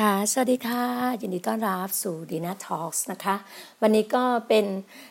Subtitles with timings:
[0.00, 0.84] ค่ะ สวัสดีค่ะ
[1.20, 3.36] ยินดีต้อนรับสู่ดีน่าทอล์กนะคะ
[3.82, 4.64] วันนี้ก็เป็น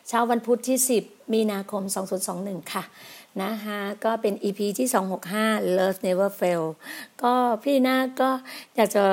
[0.08, 1.84] เช้าวันพุธที่ 10 มีนาคม
[2.28, 2.84] 2021 ค่ะ
[3.42, 4.88] นะคะก็เป็น EP ที่
[5.32, 6.64] 265 Love Never Fail
[7.24, 7.34] ก็
[7.64, 8.30] พี่นาก็
[8.76, 9.04] อยากจะ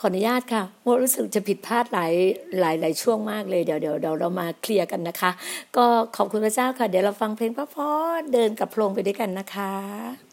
[0.00, 2.12] ขออนุญาตค่ะว่ารู้สึกจะผิดพลาดหลาย
[2.60, 5.30] หลายหลายช่วงมากเลยเดี๋ยวเดี๋ยวเดี๋ยวเรามาเคลียร์กันนะคะ
[5.76, 5.84] ก็
[6.16, 10.29] ขอบคุณพระเจ้าค่ะ เดี๋ยวเราฟังเพลงพราะๆเดินกับโพลงไปด้วยกันนะคะ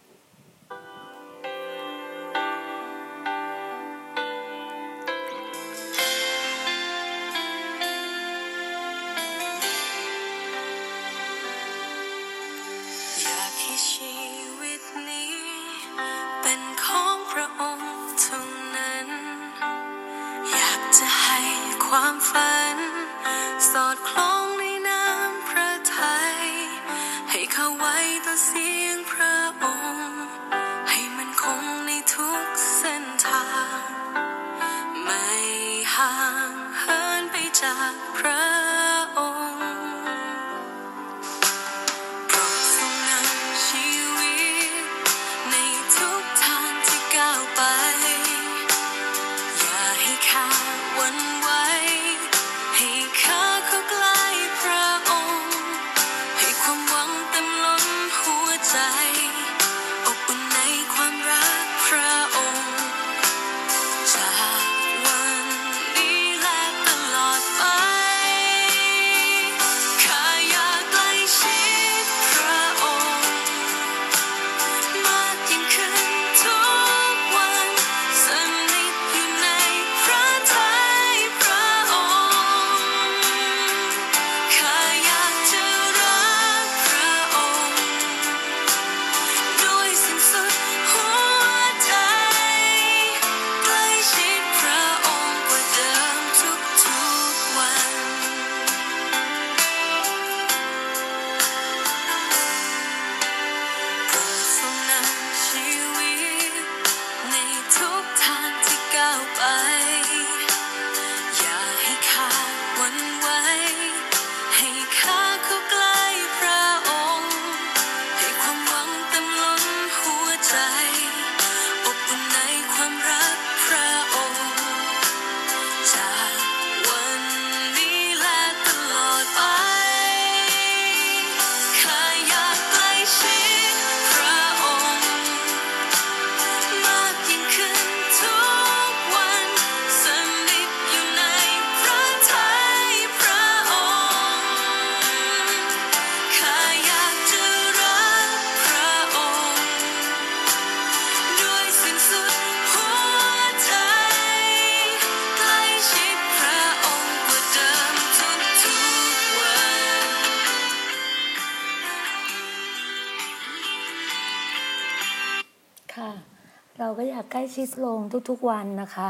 [167.86, 168.00] ลง
[168.30, 169.10] ทุกๆวันนะคะ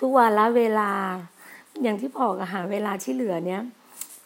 [0.00, 0.90] ทุกวันละเวลา
[1.82, 3.62] อย่างที่บอกอะหาเวลาที่เหลือเนี้ย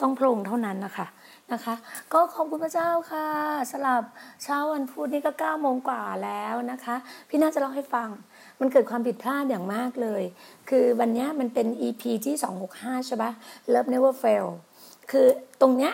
[0.00, 1.06] ต้องพรงเท่านั้นนะคะ
[1.52, 1.74] นะคะ
[2.12, 3.26] ก็ขอบคุณพระเจ้าค่ะ
[3.70, 4.04] สลับ
[4.42, 6.96] เช้าวันพุธนี่ก็เก้าโมงกว่าแล้วนะคะ
[7.28, 8.08] พี่น่าจะเล่าให้ฟัง
[8.60, 10.22] มันเกิดความผิดพลาดอย่างมากเลย
[10.68, 12.34] คือวันนี้มันเป็น EP ที่
[12.70, 13.30] 265 ใช่ปะ
[13.72, 14.46] Love Never Fail
[15.10, 15.26] คือ
[15.60, 15.92] ตรงเนี้ย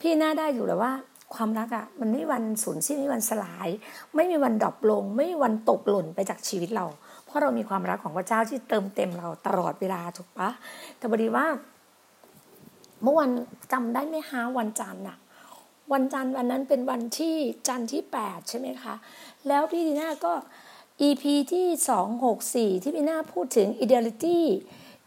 [0.00, 0.92] พี่น่าได้อยู่แล้วว่า
[1.34, 3.68] ความรักอะ่ะมันไม่มีวันสูญสิ้นไม่มีวันสลาย
[4.16, 6.86] ไม่มีวันดรอปลง ไม่มีวันตกหล่นไปจากชีวิตเรา
[7.34, 10.50] ราะเรามีความรักของพระเจ้าที่เติมเต็มเราตลอดเวลาถูกปะ
[10.98, 11.46] แต่บดีว่า
[13.02, 13.30] เมื่อวัน
[13.72, 15.18] จำได้ไหมฮะวันจันทร์อะ
[15.92, 17.36] วันจันทร์วันนั้นเป็นวันที่
[17.68, 18.94] จันทร์ที่แปดใช่ไหมคะ
[19.48, 20.32] แล้วพี่ดีน่าก็
[21.06, 24.38] EP ที่สองหกสี่ที่พี่น่าพูดถึง ideality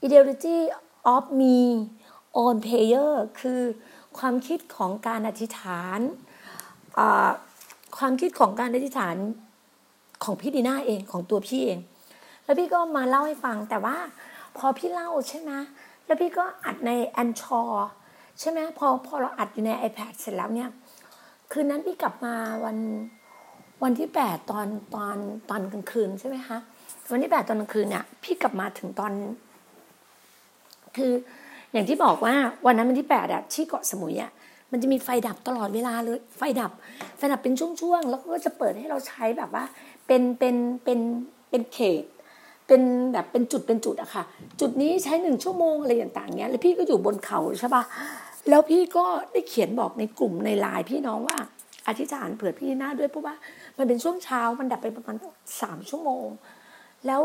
[0.06, 0.58] ideality
[1.16, 1.58] of me
[2.44, 3.62] on player คือ
[4.18, 6.00] ความคิดของการอธิษฐาน
[7.98, 9.16] ความคิดของการอธิษฐาน
[10.24, 11.80] ของพี่ดีน่าเองของตัวพี่เอง
[12.48, 13.98] แล้วพี่ก็มาเล่าให้ฟังแต่ว่า
[14.58, 15.52] พอพี่เล่าใช่ไหม
[16.06, 17.62] แล้วพี่ก็อัดในแอนชอ
[18.40, 20.70] ใช่ไหมพอพอเราอัดอยู่ใน iPad เสร็จแล้วเนี่ย
[21.52, 22.34] คืนนั้นพี่กลับมา
[22.66, 22.78] วัน
[23.84, 25.18] วันที่แปดตอนตอน
[25.50, 26.58] ตอนกลางคืนใช่ไหมคะ
[27.12, 29.12] วันที่แปดตอนกลางคืนเนี่ยพี่กลับมาถึงตอน
[30.98, 31.12] คือ
[31.72, 32.36] อย่างที่บอกว่า
[32.66, 34.32] วันนั้นวันที่แปดอะที่เกาะสมุยอะ
[34.72, 36.72] มันจะมีไฟดับตลอดเวลาเลย ไฟดับ
[37.18, 39.64] ไฟดับเป็นช่วงๆ แล้วก็จะเปิดให้เราใช้แบบว่า
[40.08, 41.00] เป็นเป็นเป็น
[41.50, 42.04] เป็นเขต
[42.68, 42.82] เป็น
[43.14, 44.24] แบบเป็นจุดเป็นจุดอะค่ะ
[44.60, 47.84] จุดนี้ใช้หนึ่งชั่วโมงอะไรต่างๆเนี้ยแล้วพี่ก็อยู่บนเขาใช่ปะ
[48.50, 51.38] แล้วพี่ก็ได้เขียนบอกในกลุ่มในไลน์พี่น้องว่า
[51.88, 53.36] อธิษฐานเผื่อพี่หน้าด้วยเพราะว่า
[53.78, 55.16] มันเป็นช่วงเช้ามันดับไปประมาณ
[55.62, 56.28] สามชั่วโมง
[57.08, 57.22] แล้ว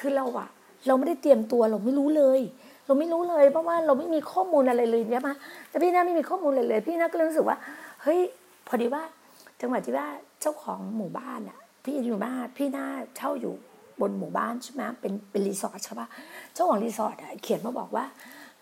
[0.00, 0.48] คือเราอะ
[0.86, 2.40] เราไม่ได้เตรียมตัวเราไม่รู้เลย
[2.86, 5.34] เราไม่รู้เลยเพราะว่าเราไม่มีข้อมูลอะไรเลยเนี่ยมา
[5.68, 7.56] แต่พี่นาไม่มีข้อมูลเลยเลย พี่นาก็เลยรู้สึกว่า
[8.02, 8.20] เฮ้ย
[8.66, 9.02] พอดีว่า
[9.60, 10.06] จังหวะที่ว่า
[10.40, 13.54] เจ้าของหมู่บ้านอะพี่อยู่บ้านพี่นาเช่าอยู่
[14.00, 16.08] บนหมู่บ้านใช่ไหมเป็นเป็นรีสอร์ทใช่ปะ
[16.52, 18.04] เจ้าของรีสอร์ทอะเขียนมาบอกว่า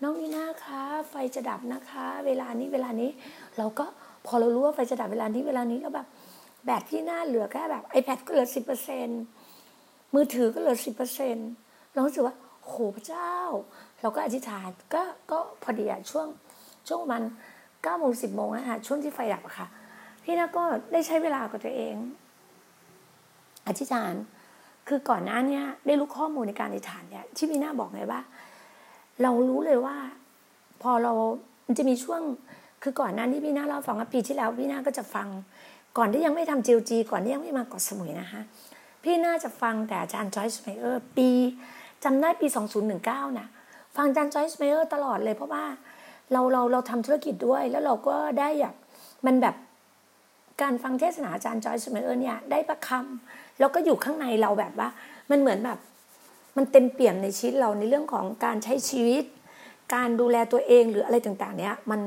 [0.01, 3.09] น้องนีน่าคะไฟจะดับนะคะ เวลานี้เวลานี้
[3.57, 3.85] เราก็
[4.25, 6.07] พอเรารู้ว่าไฟจะดับเวลานี้เวลานี้ก็แบบ
[6.65, 9.07] แบตพี่หน้าเหลือแค่แบบ iPad ก็เหลือสิบเปอร์เซ็น
[10.13, 11.35] มือถือก็เหลือสิบเปอร์เซ็น
[11.93, 13.33] เรารู้สึกว่าโหพระเจ้า
[14.01, 15.01] เราก็อธิษฐานก็
[15.31, 16.27] ก็พอดีอะช่วง
[16.87, 17.23] ช่วงมัน
[17.83, 19.67] เก้าโมงสิบโมงอะค่ะช่วงที่ไฟดับอะค่ะ
[20.23, 21.95] พี่น้าก็ได้ใช้เวลากับตัวเอง
[23.67, 24.13] อธิษฐาน
[24.87, 28.21] คือก่อนหน้านี้ได้รู้ข้อมูลในการอธิษฐานเนี่ยที่พี่น้าบอกไงว่า
[29.21, 29.95] เรารู้เลยว่า
[30.81, 31.13] พอเรา
[31.67, 32.21] มันจะมีช่วง
[32.83, 35.27] คือก่อนหน้านี้พี่น้าเล่าฟังว่าปีที่แล้วพี่น้าก็จะฟัง
[35.97, 38.41] ก่อนที่ยังไม่ทำจีจีก่อนที่ยังไม่มาเกาะสมุยนะคะ
[39.03, 41.29] พี่น่าจะฟังแต่อาจารย์ Joyce Meyer ปี
[42.03, 42.47] จำได้ปี
[42.93, 43.47] 2019นะ
[43.95, 45.63] ฟังอาจารย์ Joyce Meyer ตลอดเลยเพราะว่า
[46.31, 48.75] เราเราเราทำธุรกิจด้วย แล้วเราก็ได้อยาก
[49.25, 49.55] มันแบบ
[50.61, 54.89] การฟังเทศนาอาจารย์ Joyce Meyer เนี่ยได้พระคำแล้วก็อยู่ข้างในเราแบบว่า
[55.31, 55.79] มันเหมือนแบบ
[56.57, 59.23] มันเต็มเปี่ยมในชีวิตเราในเรื่องของการใช้ชีวิต
[59.93, 62.01] การดูแลตัวเองหรืออะไรต่างๆ เนี่ยมัน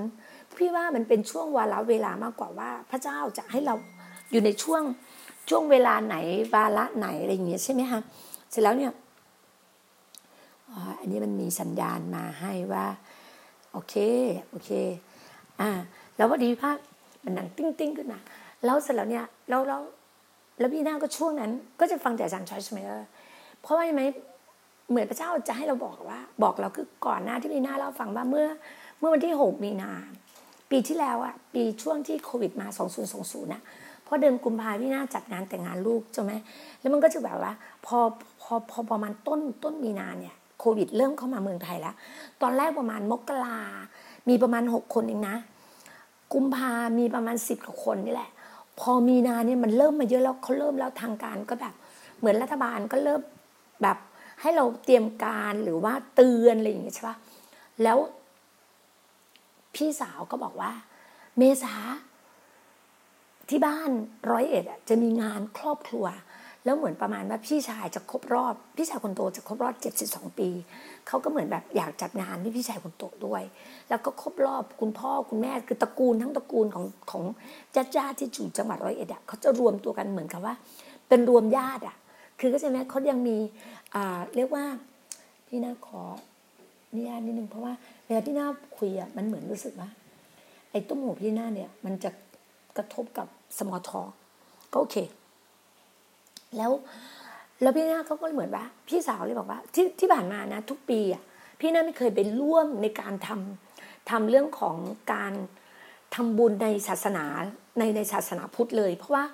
[0.56, 3.74] พี่ว่ามันเป็นช่วงวาระเวลามากกว่าว่า พระเจ้าจะให้เรา
[4.30, 4.82] อยู่ในช่วง
[5.48, 6.16] ช่วงเวลาไหน
[6.54, 8.00] วาระไหนอะไรอย่างเงี้ยใช่ไหมคะ
[8.50, 8.92] เสร็จแล้วเนี่ย
[11.00, 12.86] อันนี้มันมีสัญญาณมาให้ว่า
[13.72, 13.94] โอเค
[14.48, 14.70] โอเค
[15.60, 15.70] อ่า
[16.16, 16.78] แล้วพอดีภาพ
[17.24, 18.18] มันดังติ้งติ้งขึ้นมา
[18.66, 19.78] แล้วเสร็จแล้วเนี่ยเราเรา
[20.58, 23.06] แล้วพี่น้าก็ช่วงนั้น ก็จะฟังแต่อาจารย์ Joyce Meyer
[23.62, 24.02] เพราะว่าไหม
[24.90, 28.48] เหมือนพระเจ้าจะให้เราบอกว่า บอกเราคือก่อนหน้าที่พี่หน้าเราฟังว่าเมื่อ
[28.98, 29.90] เมื่อวันที่หกมีนา
[30.70, 32.66] ปีที่แล้วอะปีช่วงที่โควิดมา
[33.10, 33.60] 2020นะ
[34.06, 36.32] พอเดือนกุมภาพี่นาจัดงานแต่งงานลูกใช่ไหม
[36.80, 37.52] แล้วมันก็จะแบบว่า
[37.86, 37.98] พอ
[38.42, 41.94] พอพอประมาณต้นต้นมีนาเนี่ยโควิดเริ่มเข้ามาเมืองไทยแล้ว
[42.42, 43.58] ตอนแรกประมาณมกรา
[44.28, 45.36] มีประมาณหกคนเองนะ
[46.32, 48.30] กุมภามีประมาณสิบกว่าคนนี่แหละ
[48.80, 51.74] พอมีนาเนี่ยมันเริ่มมาเยอะแล้วเขาเริ่มแล้วทางการก็แบบ
[52.18, 53.20] เหมือนรัฐบาลก็เริ่ม
[53.82, 53.98] แบบ
[54.40, 57.16] ให้เราเตรียมการหรือว่าเตือนอะไรอย่างเงี้ยใช่ปะ
[57.82, 57.98] แล้ว
[59.74, 60.72] พี่สาวก็บอกว่า
[61.38, 61.74] เมษา
[63.48, 63.90] ที่บ้าน
[64.30, 66.06] ร้อยเอ็ดจะมีงานครอบครัว
[66.66, 70.48] แล้วเหมือนประมาณว่าพี่ชายจะครบรอบ พี่ชายคนโตจะครบรอบเจ็ดสิบสองปี
[71.06, 73.42] เขาก็เหมือนแบบอยากจัดงานที่พี่ชายคนโตด้วย
[73.88, 77.24] แล้วก็ครบรอบคุณพ่อคุณแม่คือตระกูลทั้งตระกูลของของ
[77.76, 80.54] ญาติญาติที่อยู่จังหวัดร้อยเอ็ดเขาจะรวมตัวกันเหมือนกับว่า
[81.08, 81.96] เป็นรวมญาติอะ
[82.40, 83.36] คือก็ใช่ไหมเขายังมี
[83.94, 84.64] อ่าเรียกว่า
[85.48, 86.02] พี่น่าขอ
[86.94, 87.72] นิยานิดนึงเพราะว่า
[88.04, 88.46] เวลาพี่น้า
[88.78, 89.88] คุยอะมันเหมือนรู้สึกว่า
[90.70, 92.10] ไอ้ตุ้มหูพี่น้าเนี่ยมันจะ
[92.76, 93.26] กระทบกับ
[93.58, 94.00] สมอทอ
[94.72, 94.96] ก็โอเค
[96.56, 96.70] แล้ว
[97.62, 101.22] แล้วพี่น้าเขาก็เหมือนว่า พี่สาวเลยบอกว่า ที่ที่ผ่านมานะทุกปีอะ
[101.60, 104.76] พี่น้าไม่เคยไปร่วมในการทำทำเรื่องของ
[105.12, 105.32] การ
[106.14, 107.24] ทำบุญในศาสนา
[107.78, 109.24] ในในศาสนาพุทธเลย เพราะว่า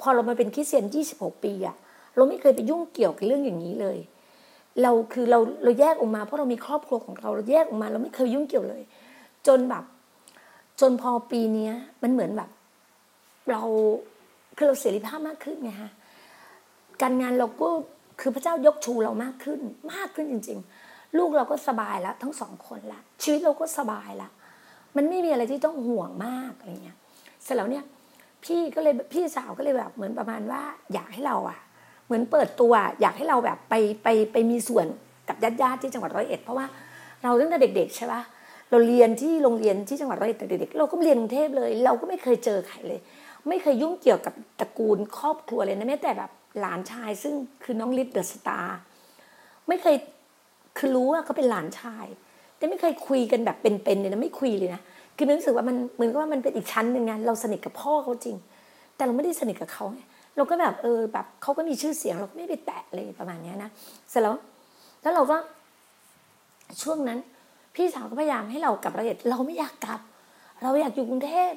[0.00, 0.84] พอเรามาเป็นคริสเตียน
[1.14, 1.76] 26 ปีอะ
[2.16, 3.98] เราไม่เคยไปยุ่งเกี่ยวกับเรื่องอย่างนี้เลย
[4.82, 8.82] เราคือเราเราแยกออกมาเพราะเรามีครอบครัวของเราเราแยกออกมา เราไม่เคยยุ่งเกี่ยวเลย
[9.46, 9.84] จนแบบ
[10.80, 11.72] จนพอปีเนี้ย
[12.02, 12.50] มันเหมือนแบบ
[13.50, 13.62] เรา
[14.56, 15.90] คือเราเสรีภาพมากขึ้นไงฮะ
[17.02, 17.68] การงานเราก็
[18.20, 19.60] คือพระเจ้ายกชูเรามากขึ้น
[19.92, 20.58] มากขึ้นจริง
[20.88, 24.28] ๆ ลูกเราก็สบายแล้วทั้งสองคนละชีวิตเราก็สบายละ
[24.96, 26.96] มันไม่มีอะไรที่ต้องห่วงมากอะไรเงี้ย
[27.44, 27.84] เสร็จแล้วเนี่ย
[28.44, 30.62] พี่ก็เลยพี่สาวก็เลยแบบเหมือนประมาณว่า
[30.92, 31.58] อยากให้เราอะ
[32.12, 34.86] มือนเปิดตัวอยากให้เราแบบไปไปไปมีส่วน
[35.28, 36.66] กับญาติญาติที่จังหวัดร้อยเอ็ดเพราะว่า
[37.22, 38.22] เราตั้งแต่เด็ก ๆ ใช่ปะ
[38.70, 43.00] เราเรียนที่โรงเรียนที่จังหวัดร้อยเอ็ดแต่เด็กๆเราก็เรียนกรุงเทพเลย เราก็ไม่เคยเจอใครเลย
[43.48, 48.78] ไม่เคยยุ่งเกี่ยวกับตระกูลครอบครัวเลยนะแม้แต่แบบ หลานชาย ซึ่งคือน้องลิฟเดอะสตาร์
[49.68, 49.96] ไม่เคย
[50.78, 52.06] คือรู้ว่าเขาเป็นหลานชาย
[52.56, 54.80] แต่ไม่เคยคุยกันแบบเป็นๆเลยนะไม่คุยเลยนะ
[55.16, 58.36] คือรู้สึกว่ามันเหมือนกับว่ามันเป็นอีกชั้นหนึ่งไงเราสนิทกับพ่อเขาจริง
[58.96, 60.00] แต่เราไม่ได้สนิทกับเขาไง
[60.36, 63.70] เราก็แบบเออแบบเขาก็มีชื่อเสียงเราไม่ไปแตะเลยประมาณนี้นะ
[64.10, 64.36] เสร็จแล้ว
[65.02, 65.36] แล้วเราก็
[66.82, 67.18] ช่วงนั้น
[67.74, 70.00] พี่สาวก็พยายามให้เรากลับละเอียดเราไม่อยากกลับ
[70.62, 71.52] เราอยากอยู่กรุงเทพ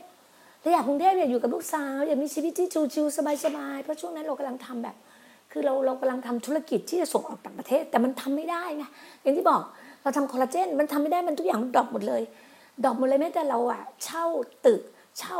[0.65, 4.95] ราอยากกรุงเทพอยากอยู่กับลูกสาวอยากมีชีวิตที่ชิวๆสบายๆเพราะช่วงนั้นเรากำลังทำแบบ
[5.51, 8.83] คือเราเรากำลังทำธุรกิจที่จะส่งออกต่างประเทศ แต่มันทำไม่ได้ไง
[9.21, 9.61] อย่างที่บอก
[10.03, 12.21] เราทำคอลลาเจนมันทำไม่ได้มันทุกอย่าง dropหมดเลย
[12.83, 14.25] dropหมดเลยแม้แต่เราอะเช่า
[14.65, 14.81] ตึก
[15.19, 15.37] เช่า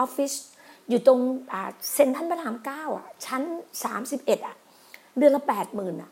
[0.00, 0.32] ออฟฟิศ
[0.88, 1.20] อยู่ตรง
[1.94, 3.42] เซ็นทรัลพระรามเก้าอะชั้น
[3.84, 4.56] สามสิบเอ็ดอะ
[5.18, 6.10] เดือนละแปดหมื่นอะ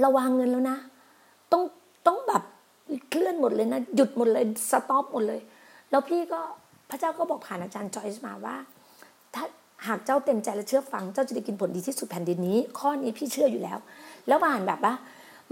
[0.00, 0.78] เราวางเงินแล้วนะ
[1.52, 1.62] ต้อง
[2.06, 2.42] ต้องแบบ
[3.10, 5.40] เคลื่อนหมดเลยนะ หยุดหมดเลยสต็อปหมดเลย
[5.90, 6.40] แล้วพี่ก็
[6.90, 8.56] พระเจ้าก็บอกผ่านอาจารย์จอยส์มาว่า
[9.34, 9.44] ถ้า
[9.86, 13.78] หากเจ้าเต็มใจและเชื่อฟังเจ้าจะได้กินผลดีที่สุดแผ่นดินนี้ ข้อนี้พี่เชื่ออยู่แล้ว
[14.28, 14.94] แล้วอ่านแบบว่า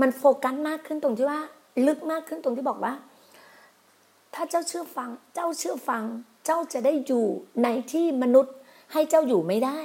[0.00, 1.40] มันโฟกัสมากขึ้นตรงที่ว่า
[1.86, 2.94] ลึกมากขึ้นตรงที่บอกว่า
[4.34, 6.02] ถ้าเจ้าเชื่อฟัง เจ้าเชื่อฟัง
[6.46, 7.24] เจ้าจะได้อยู่
[7.62, 8.54] ในที่มนุษย์
[8.92, 9.78] ให้เจ้าอยู่ไม่ได้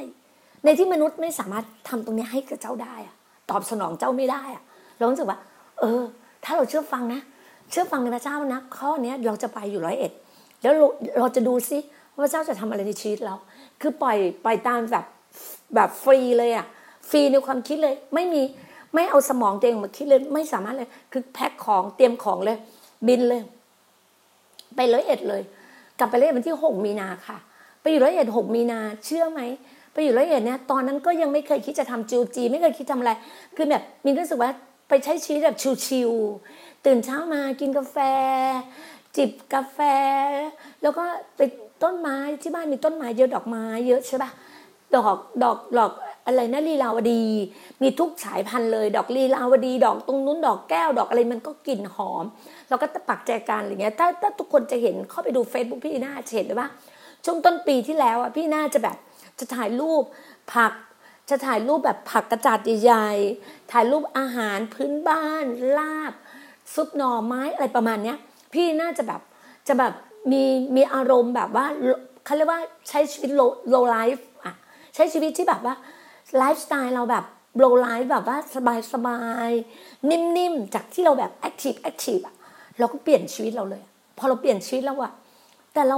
[0.66, 3.16] ในที่มนุษย์ไม่สามารถทำตรงนี้ให้กับเจ้าได้อะ
[3.50, 4.64] ตอบสนองเจ้าไม่ได้อะ
[4.98, 5.40] เรารู้สึกว่า
[5.80, 6.04] เออ
[6.44, 7.22] ถ้าเราเชื่อฟังนะ
[7.72, 10.12] เชื่อฟังในพระเจ้านะ ข้อนี้เราจะไปอยู่ร้อยเอ็ด
[10.62, 10.74] แล้ว
[11.20, 11.78] เราจะดูซิ
[12.14, 13.36] ว่าพระเจ้าจะทำอะไรในชีวิตเรา
[13.82, 15.06] คือปล่อยปล่อยตามแบบ
[15.76, 16.66] แบบฟรีเลยอะ
[17.10, 18.42] ฟรีในความคิดเลย ไม่มี
[18.94, 22.58] ไม่เอาสมองตัวเองมาคิดเลยไม่สามารถเลย คือแพ็คของเตรียมของเลย
[23.08, 23.42] บินเลย
[24.76, 25.42] ไปร้อยเอ็ดเลย
[26.00, 27.38] กลับไปเลยวันที่หกมีนาค่ะ
[27.82, 29.42] ไปอยู่ร้อยเอ็ดหกมีนาเชื่อไหม
[29.94, 33.12] ไปอยู่ร้อยเอ็ดเนี่ยตอนนั้นก็ยังไม่เคยคิดจะทำจิวจี ไม่เคยคิดทำอะไร
[33.56, 34.52] คือแบบมีรู้สึกว่า
[34.90, 37.98] ไปใช้ชีวิตแบบชิวๆตื่นเช้ามากินกาแฟ
[39.18, 39.80] จิบกาแฟ
[40.82, 41.04] แล้วก็
[41.38, 41.42] ไป
[41.84, 44.32] ต้นไม้ที่บ้านมีต้นไม้เยอะดอกไม้เยอะใช่ปะ
[44.96, 45.92] ดอกดอกดอก
[46.26, 47.24] อะไรนะลีลาวดี
[47.82, 52.24] มีทุกสายพันธุ์เลย ดอกลีลาวดี ดอกตรงนู้นดอกแก้ว ดอกอะไรมันก็กลิ่นหอม
[52.70, 56.68] เราก็ประทับใจกันอะไรเงี้ยถ้าถ้าทุกคนจะเห็นเข้าไปดู Facebook พี่น่าเห็นเลยว่า
[57.26, 58.98] ช่วงต้นปีที่แล้วอะพี่น่าจะแบบ
[59.40, 60.04] จะถ่ายรูป
[60.54, 60.74] ผัก
[61.30, 65.46] จะถ่ายรูปแบบผักกระจาดใหญ่ๆถ่ายรูปอาหารพื้นบ้าน
[65.78, 66.14] ลาบ
[66.74, 68.18] ซุปหน่อไม้อะไรประมาณเนี้ย
[68.54, 69.22] พี่น่าจะแบบ
[69.68, 69.94] จะแบบ
[70.32, 70.44] มี
[70.76, 71.66] มีอารมณ์แบบว่า
[72.26, 73.32] เขาเรียกว่าใช้ชีวิต
[73.70, 74.54] slow life อะ
[74.96, 75.76] ใช้ชีวิตที่แบบว่า
[76.38, 77.26] ไลฟ์สไตล์เราแบบ
[77.60, 79.50] slow life แบบว่าสบายสบาย
[80.10, 82.36] นิ่มๆ จากที่เราแบบ active active อะ
[82.80, 83.84] เราก็เปลี่ยนชีวิตเราเลย
[84.18, 85.12] พอเราเปลี่ยนชีวิตแล้วอะ
[85.74, 85.98] แต่เรา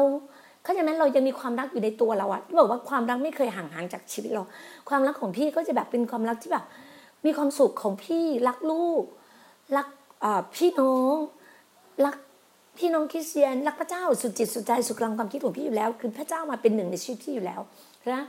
[0.64, 4.44] เข้าใจไหมเรายังมีความรักอยู่ในตัวเราอะที่บอกว่าความรักไม่เคยห่างหายจากชีวิตเรา
[4.90, 6.66] ความรักของพี่ก็จะแบบเป็นความรักที่แบบ
[7.26, 9.04] มีความสุขของพี่รักลูก
[9.76, 9.88] รัก
[10.56, 11.16] พี่น้อง
[12.06, 12.18] รัก
[12.80, 17.62] พี่น้องคริสเตียนรักพระเจ้าสุดจิตสุดใจสุดกลางความคิดของพี่อยู่แล้ว คือพระเจ้ามาเป็นหนึ่งในชีวิตพี่อยู่แล้ว
[18.14, 18.24] นะ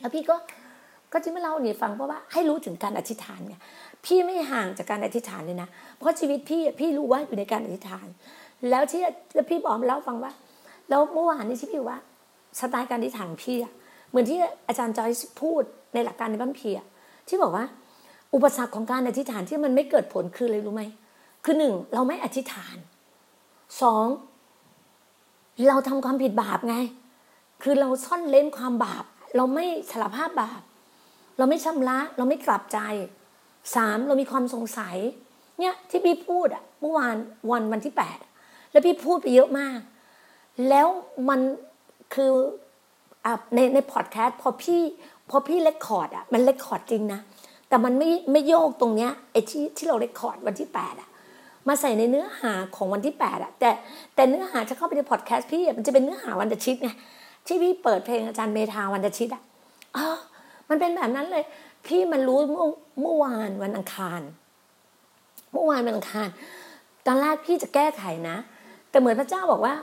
[0.00, 0.36] แล้วพี่ก็
[1.12, 3.60] ก็จะมาเล่าเนี่ยฟังเพราะว่าให้รู้ถึงการอธิษฐานเนี่ย
[4.04, 5.68] พี่ไม่ห่างจากการอธิษฐานเลยนะ
[5.98, 8.06] เพราะชีวิตพี่พี่รู้ว่าอยู่ในการอธิษฐาน
[8.70, 9.00] แล้วที่
[9.34, 10.32] แล้วพี่บอกมาเล่าฟังว่า
[10.88, 11.98] แล้วเมื่อวานนี้ที่พี่ว่า
[12.60, 13.72] สไตล์การอธิษฐานพี่อะ
[14.10, 15.62] เหมือนที่อาจารย์จอยพูด
[15.94, 16.86] ในหลักการในบ้านพี่อะ
[17.28, 17.64] ที่บอกว่า
[18.34, 20.82] อุปสรรคของการอธิษฐานที่มันไม่เกิดผลคืออะไรรู้ไหม
[21.44, 22.76] คือหนึ่งเราไม่อธิษฐาน
[23.80, 24.06] สอง
[25.68, 26.76] เราทำความผิดบาปไง
[27.62, 29.04] คือเราซ่อนเล้นความบาป
[29.36, 30.60] เราไม่สารภาพบาป
[31.38, 32.78] เราไม่ชำระ เราไม่กลับใจ
[33.74, 34.96] สามเรามีความสงสัย
[35.58, 37.16] เนี่ยที่พี่พูดอะเมื่อวาน
[37.50, 38.18] วันวันที่แปด
[38.72, 39.78] แล้วพี่พูดไปเยอะมาก
[40.68, 40.86] แล้ว
[41.28, 41.40] มัน
[42.14, 42.32] คือ
[43.54, 44.82] ในในพอดแคสต์พอพี่
[45.30, 47.20] พอพี่ record อะมัน record จริงนะ
[47.68, 51.08] แต่มันไม่ไม่โยกตรงเนี้ยไอ้ที่ที่เรา record วันที่แปดอะ
[51.68, 53.70] มาใส่ในเนื้อหาของวันที่แปดอะแต่
[54.14, 56.90] แต่เนื้อหาจะเข้าไปในพอดแคสต์พี่มันจะเป็นเนื้อหาวันเดชิตไง
[57.46, 59.42] ที่พี่เปิดเพลงอาจารย์เมธาวันเดชิตอะ
[59.96, 60.06] อ๋อ
[60.68, 61.44] มันเป็นแบบนั้นเลย
[61.86, 62.66] พี่มันรู้เมื่อ
[63.00, 64.20] เมื่อวานวันอังคาร
[65.52, 66.28] เมื่อวานวันอังคาร
[67.06, 68.36] ตอนแรกพี่จะแก้ไขนะ
[68.90, 69.74] แต่เหมือนพระเจ้าบอกว่า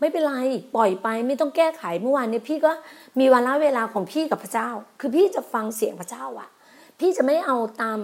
[0.00, 0.34] ไม่เป็นไร
[0.76, 2.72] ปล่อยไปไม่ต้องแก้ไขเมื่อวานเนี้พี่ก็
[3.18, 4.68] มีวันละเวลาของพี่กับพระเจ้า
[5.00, 6.48] คือพี่จะฟังเสียงพระเจ้าอะ
[6.98, 7.98] พี่จะไม่เอาตาม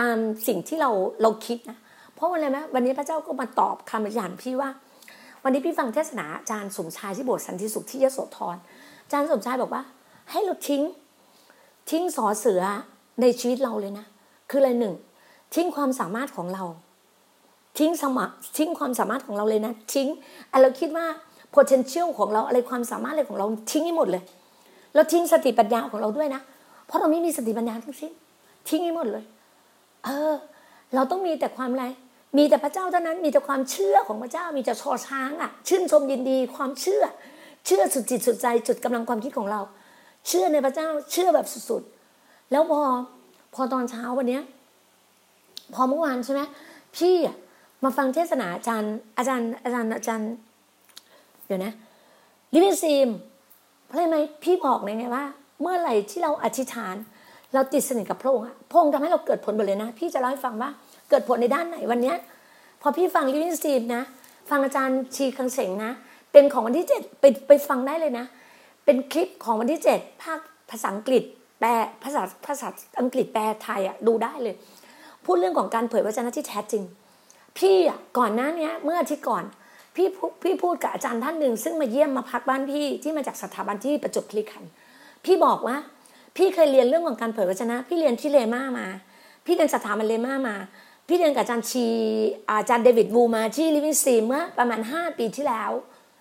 [0.00, 0.16] ตาม
[0.46, 0.90] สิ่งที่เรา
[1.22, 1.78] เราคิดนะ
[2.14, 4.70] เพราะอะไรไหมวันนี้พระเจ้าก็มาตอบคำอธิษฐานพี่ว่า
[5.42, 8.56] วันนี้พี่ฟังเทศนาอาจารย์สมชายที่โบสถ์สันติสุขที่ยโสธร
[9.04, 9.82] อาจารย์สมชายบอกว่า
[10.30, 10.82] ให้เราทิ้ง
[11.90, 12.62] ทิ้งสอเสือ
[13.20, 14.06] ในชีวิตเราเลยนะ
[14.50, 14.94] คืออะไรหนึ่ง
[15.54, 16.64] ทิ้งความสามารถของเรา
[17.78, 18.18] ทิ้งสม
[18.58, 20.08] ทิ้งความสามารถของเราเลยนะ ทิ้ง
[20.62, 21.06] เราคิดว่า
[21.56, 24.22] potential ของเราอะไรความสามารถอะไรของเราทิ้งให้หมดเลย
[24.94, 26.40] แล้วทิ้งสติปัญญาของเราด้วยนะ
[26.86, 28.12] เพราะเราไม่มีสติปัญญาทั้งสิ้น
[28.68, 29.24] ทิ้งให้หมดเลย
[30.04, 30.34] เออ
[30.94, 31.84] เราต้องมีแต่ความอะไร
[32.36, 37.02] มีแต่พระเจ้าเท่านั้นมีแต่ความเชื่อของพระเจ้ามีแต่ชอช้างอะ ชื่นชมยินดีความเชื่อ
[37.66, 39.60] เชื่อสุดจิตสุดใจจุดกำลังความคิดของเรา
[40.28, 42.80] เชื่อในพระเจ้าเชื่อแบบสุดๆ แล้วพอ
[43.54, 44.42] พอตอนเช้าวันเนี้ย
[45.74, 46.40] พอเมื่อวานใช่ไหม
[46.96, 47.36] พี่อะ
[47.84, 50.30] มาฟังเทศนาอาจารย์อาจารย์อาจารย์อาจารย์
[51.46, 51.72] เดี๋ยวนะ
[52.52, 53.08] ลิวิซีม
[53.86, 55.24] เพราะอะไรพี่บอกเลยไงว่า
[55.60, 56.94] เมื่อไหร่ที่เราอธิษฐาน
[57.54, 60.70] เราติดสนิทกับพระองค์พระองค์ทำให้เราเกิดผลหมดเลยนะ พี่จะเล่าให้ฟังว่า
[61.08, 62.16] เกิดผลในด้านไหนวันเนี้ย
[62.82, 64.02] พอพี่ฟังลิวิซีมนะ
[64.50, 65.92] ฟังอาจารย์ชีคังเสงนะ
[66.32, 68.26] เป็นของวันที่เจ็ดไปไปฟังได้เลยนะ
[68.84, 70.38] เป็นคลิปของวันที่เจ็ดภาค
[70.70, 71.22] ภาษาอังกฤษ
[71.60, 71.70] แปล
[72.02, 72.68] ภาษาภาษา
[73.00, 74.54] อังกฤษแปลไทยอะดูได้เลย
[75.24, 76.82] พูดเรื่องของการเผยพระชนะที่แท้จริง
[77.58, 79.44] พี่อะก่อนหน้านี้เมื่ออาทิตย์ก่อน
[79.96, 80.06] พี่
[80.42, 84.64] พี่พูดกับอาจารย์ท่านหนึ่งซึ่งมาเยี่ยมมาพักบ้านพี่ที่มาจากสถาบันที่ประจบคลิคัน
[85.24, 85.76] พี่บอกว่า
[86.36, 88.86] พี่เคยเรียนเรื่องของการเผยวจนะ พี่เรียนที่เลม่ามา
[89.46, 90.54] พี่เรียนสถาบันเลม่ามา
[91.06, 91.86] พี่เรียนกับอาจารย์ชี
[92.50, 95.70] อาจารย์เดวิดวูมาที่ลิวิงซีเมื่อประมาณ 5 ปีที่แล้ว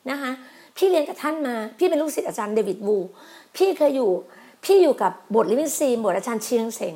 [0.09, 0.31] นะคะ
[0.77, 2.97] พี่เรียนกับท่านมาพี่เป็นลูกศิษย์อาจารย์เดวิดวู
[3.55, 4.11] พี่เคยอยู่
[4.63, 6.95] พี่อยู่กับบทลิมิซีบทอาจารย์ชีงเสง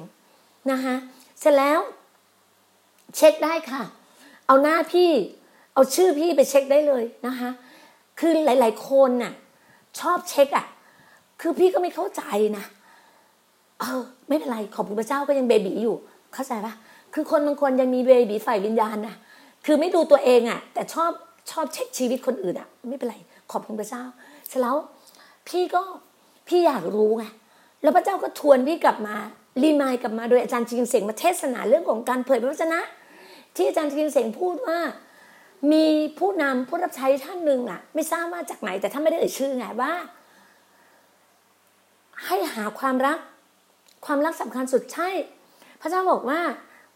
[0.72, 0.96] นะคะ
[1.40, 1.80] เสร็จแล้ว
[3.16, 3.82] เช็คได้ค่ะ
[4.48, 5.12] เอาหน้าพี่
[5.74, 7.50] เอาชื่อพี่ไปเช็คได้เลยนะคะ
[8.20, 9.34] คือหลาย ๆ คนน่ะ
[10.00, 10.66] ชอบเช็คอะ
[11.42, 12.24] คือพี่ก็ไม่เข้าใจ
[12.58, 12.66] นะ
[13.80, 15.96] เออไม่เป็นไรขอบคุณพระเจ้าก็ยังเบบีอยู่
[16.34, 16.74] เข้าใจปะ
[17.14, 19.16] คือคนบางคนยังมีเบบีฝ่ายวิญญาณนะ
[19.66, 21.12] คือไม่ดูตัวเองอะ แต่ชอบ
[21.52, 23.16] ชอบเช็คชีวิตคนอื่นอะ ไม่เป็นไร
[23.52, 24.04] ขอบคุณพระเจ้า
[24.48, 24.78] เสร็จแล้ว
[25.48, 25.82] พี่ก็
[26.48, 27.24] พี่อยากรู้ไง
[27.82, 29.16] แล้วพระเจ้าก็ทวนพี่กลับมา
[29.64, 32.80] รีมายกลับมาโดยอาจารย์จิงเสงมาเทศนาเรื่องของการเผยพระวจนะ
[33.56, 34.80] ที่อาจารย์จิงเสงพูดว่า
[35.72, 35.86] มี
[36.20, 39.94] ผู้นำผู้รับใช้ท่านหนึ่งอะ ไม่ทราบว่าจากไหนแต่ท่านไม่ได้เอ่ยชื่อไงว่า
[42.26, 43.20] ให้หาความรัก
[44.06, 45.10] ความรักสำคัญสุดใช่
[45.82, 46.40] พระเจ้าบอกว่า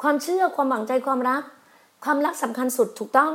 [0.01, 1.43] ความเชื่อความหวังใจความรัก
[2.03, 3.31] ความรักสำคัญสุดถูกต้อง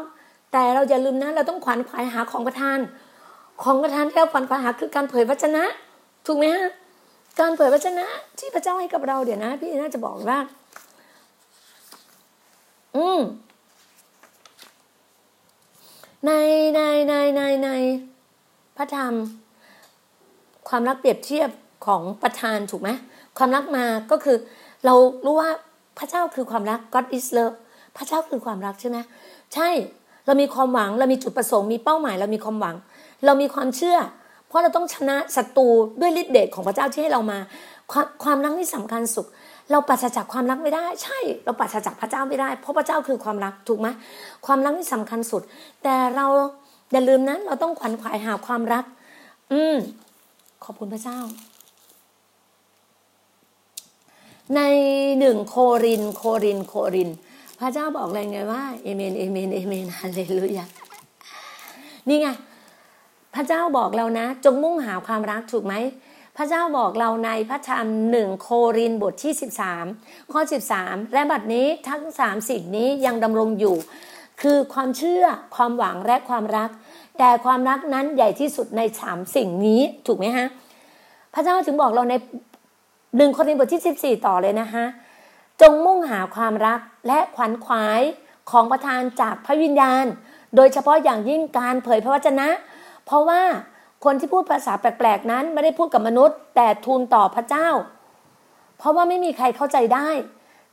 [0.53, 2.79] แต่เราอย่าลืมนะเราต้องขวัญขวายหาของประทาน
[3.63, 5.65] ของประทานที่เราขวัญขวายหาคือการเผยพระชนะ
[6.27, 6.71] ถูกไหมฮะ
[7.41, 8.07] การเผยพระชนะ
[8.39, 10.41] ที่พระเจ้าให้กับเราเดี๋ยวนะ พี่น่าจะบอกว่า
[12.97, 13.21] อืม
[16.27, 16.33] ใน
[16.75, 17.71] ในในในใน
[18.77, 19.15] พระธรรม
[20.69, 21.51] ความรักเปรียบเทียบ
[21.87, 22.91] ของประธานถูกไหม
[23.39, 24.37] ความรักมาก็คือ
[24.85, 24.95] เรา
[25.25, 25.51] รู้ว่า
[25.99, 27.57] พระเจ้าคือความรัก God is love
[27.97, 28.99] พระเจ้าคือความรักใช่ไหม
[29.55, 29.69] ใช่
[30.27, 32.77] เรามีความหวังเรามีจุดประสงค์มีเป้าหมายเรามีความหวัง
[33.25, 33.99] เรามีความเชื่อ
[34.47, 35.69] เพราะเราต้องชนะศัตรู
[36.01, 37.39] ด้วยฤทธิ์เดชของพระเจ้าที่ให้เรามา
[37.93, 39.27] ความความรักนี่สำคัญสุด
[39.71, 43.89] เราปราศจากความรักไม่ได้ ใช่เราปราศจากพระเจ้าไม่ได้ เพราะพระเจ้าคือความรักถูกไหม
[44.47, 45.43] ความรักนี่สำคัญสุด
[45.83, 46.27] แต่เรา
[46.93, 48.85] อย่าลืมนะเราต้องขวัญขวายหาความรัก
[49.53, 49.77] อืม
[50.65, 51.19] ขอบคุณพระเจ้า
[54.55, 54.61] ใน
[55.21, 57.11] หนึ่งโคริน โคริน โคริน
[57.61, 60.65] พระเจ้าบอกอะไรไงว่าเอเมน เอเมน เอเมนฮาเลลูยา
[62.09, 62.29] นี่ไง
[63.35, 65.75] พระเจ้าบอกเรานะ จงมุ่งหาความรักถูกไหม
[66.37, 69.33] พระเจ้าบอกเราในพระธรรมหนึ่งโครินบทที่
[69.83, 70.41] 13 ข้อ
[70.77, 73.77] 13 และบัดนี้ทั้งสามสิ่งนี้ยังดำรงอยู่
[74.43, 75.25] คือความเชื่อ
[75.57, 76.71] ความหวัง และความรัก
[77.19, 80.47] แต่ความรักนั้นใหญ่ที่สุดในสามสิ่งนี้ ถูกไหมฮะ
[81.35, 82.15] พระเจ้าถึงบอกเราใน
[83.17, 84.85] หนึ่งโครินบทที่ 14 ต่อเลยนะคะ
[85.61, 88.01] จงมุ่งหาความรักและขวัญขวาย
[88.51, 90.05] ของประทานจากพระวิญญาณ
[90.57, 92.49] โดยเฉพาะอย่างยิ่งการเผยพระวจนะ
[93.07, 93.43] เพราะว่า
[94.05, 97.69] คนที่พูดภาษาแปลกๆนั้นไม่ได้พูดกับมนุษย์ แต่ทูลต่อพระเจ้า
[98.79, 100.09] เพราะว่าไม่มีใครเข้าใจได้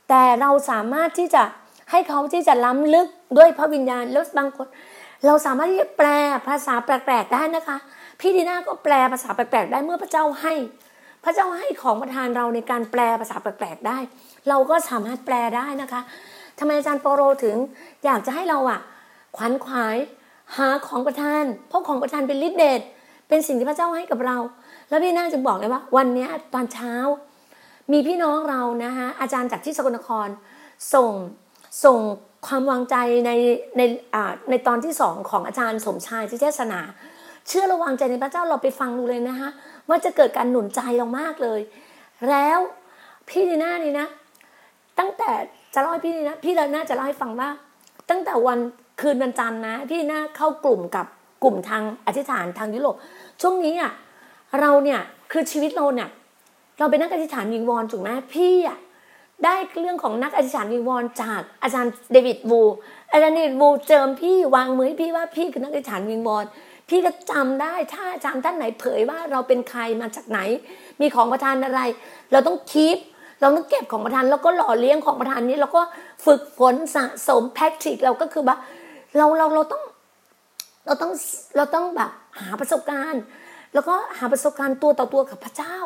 [0.08, 1.42] แต่เราสามารถที่จะ
[1.90, 3.06] ให้เขาที่จะล้ำลึก
[3.38, 4.66] ด้วยพระวิญญาณแล้วบางคน
[5.26, 6.08] เราสามารถที่จะแปล
[6.48, 7.76] ภาษาแปลกๆได้นะคะ
[8.20, 10.54] พี่ดีน่าก็แปลภาษาแปลกๆได้เมื่อพระเจ้าให้
[11.24, 13.98] พระเจ้าให้ของประทานเราในการแปลภาษาแปลกๆได้
[14.48, 16.00] เราก็สามารถแปลได้นะคะ
[16.58, 17.56] ทำไมอาจารย์ปโรถึง
[18.04, 18.80] อยากจะให้เราอะ
[19.36, 19.96] ขวัญขวาย
[20.56, 22.80] หาของประทาน เพราะของประทานเป็นฤทธิ์เดช
[23.28, 24.36] เป็นสิ่งที่พระเจ้าให้กับเรา
[24.88, 26.94] แล้วพี่น่าจะบอกเลยว่า วันนี้ตอนเช้า
[27.92, 30.28] มีพี่น้องเรานะคะอาจารย์จากที่สกลนคร
[30.94, 31.10] ส่ง
[31.84, 31.98] ส่ง
[32.46, 33.30] ความวางใจใน
[33.76, 33.82] ใน
[34.50, 36.80] ในตอนที่สองของอาจารย์สมชายที่เทศนา
[37.48, 39.48] เชื่อระวังใจในพระเจ้าเราไปฟังดูเลยนะคะ
[39.88, 41.60] ว่าจะเกิดการหนุนใจเรามากเลย
[42.30, 42.58] แล้ว
[43.28, 44.06] พี่ดีน่านี่นะ
[44.98, 45.30] ตั้งแต่
[45.74, 47.48] จะเล่าให้พี่ดีนะพี่ดีน่าจะเล่าให้ฟังว่า
[48.10, 48.58] ตั้งแต่วัน
[49.00, 51.06] คืนวันจันทร์นะ พี่ดีน่าเข้ากลุ่มกับ
[51.42, 52.96] กลุ่มทางอธิษฐานทางยุโรป
[53.40, 53.92] ช่วงนี้อะ
[54.60, 55.00] เราเนี่ย
[55.32, 56.08] คือชีวิตเราเนี่ย
[56.78, 58.78] เราเป็นนักอธิษฐานวิงวอนถูกไหมพี่อะ
[59.44, 62.60] ได้เรื่องของนักอธิษฐานวิงวอนจากอาจารย์เดวิดวู
[63.12, 66.44] อาจารย์เดวิดวูเจิมพี่วางมือให้พี่ว่าพี่คือนักอธิษฐานวิงวอน
[66.88, 70.40] พี่ก็จำได้ถ้าอาจารย์ท่านไหนเผยว่าเราเป็นใครมาจากไหน
[71.00, 71.80] มีของประทานอะไร
[72.32, 72.98] เราต้องคีป
[73.40, 75.82] เราต้องเก็บของประทานแล้วก็หล่อเลี้ยงของประทานนี้แล้วก็
[76.24, 78.56] ฝึกฝนสะสมแพทริกเราก็คือว่า
[79.16, 79.82] เราเราเราต้อง
[80.86, 81.12] เราต้อง
[81.56, 83.22] เราต้องแบบหาประสบการณ์
[83.74, 85.76] แล้วก็หาประสบการณ์ตัวต่อตัวกับพระเจ้า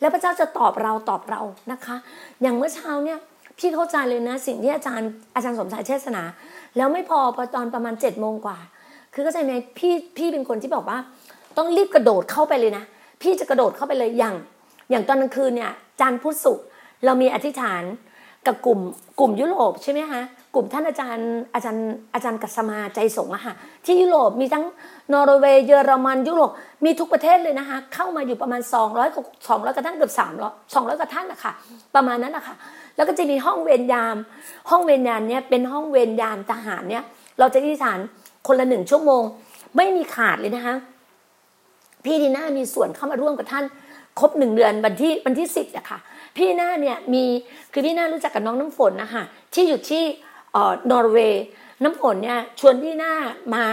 [0.00, 1.40] แล้วพระเจ้าจะตอบเราตอบเรา
[1.72, 1.96] นะคะ
[2.42, 3.18] อย่างเมื่อเช้าเนี่ย
[3.58, 6.22] พี่เข้าใจเลยนะสิ่งที่อาจารย์อาจารย์สมชายเทศนา
[6.76, 8.58] แล้วไม่พอพอตอนประมาณเจ็ดโมงกว่า
[9.14, 10.98] คือเข้าใจไหมพี่พี่เป็นคนที่บอกว่า
[11.56, 12.84] ต้องรีบกระโดดเข้าไปเลยนะ
[13.22, 14.36] พี่จะกระโดดเข้าไปเลยอย่าง
[14.90, 16.66] อย่างตอนกลางคืนเนี่ยจันพุทธศุกร์
[17.04, 17.82] เรามีอธิษฐาน
[18.46, 18.80] กับกลุ่ม
[19.20, 20.22] กลุ่มยุโรปใช่ไหมคะ
[20.54, 24.64] กลุ่มท่านอาจารย์อาจารย์อาจารย์กัสมาใจสงฆ์อะค่ะที่ยุโรปมีทั้ง
[25.12, 26.50] นอร์เวย์เยอรมันยุโรป
[26.84, 29.16] มีทุกประเทศเลยนะคะเข้ามาอยู่ประมาณ 200
[29.48, 31.52] 200กว่าท่านเกือบ300 200กว่าท่านนะคะ
[31.94, 32.54] ประมาณนั้นนะคะ
[32.96, 34.16] แล้วก็จะมีห้องเวรยาม
[34.70, 37.04] ห้องเวรยามเนี่ยเป็นห้องเวรยามทหารเนี่ย
[37.38, 37.98] เราจะที่ฐาน
[38.46, 39.22] คนละหนึ่งชั่วโมง
[39.76, 40.76] ไม่มีขาดเลยนะคะ
[42.04, 43.64] พี่ดีน่ามีส่วนเข้ามาร่วมกับท่าน
[44.20, 45.98] ครบหนึ่งเดือนวันที่วันที่สิบอะค่ะ
[46.36, 47.24] พี่น่าเนี่ยมี
[47.72, 49.22] คือพี่น่ารู้จักกับน้องน้ำฝนนะคะ
[49.54, 50.02] ที่อยู่ที่
[50.90, 51.44] นอร์เวย์
[51.82, 53.12] น้ำฝนเนี่ยชวนพี่หน้า
[53.54, 53.64] มา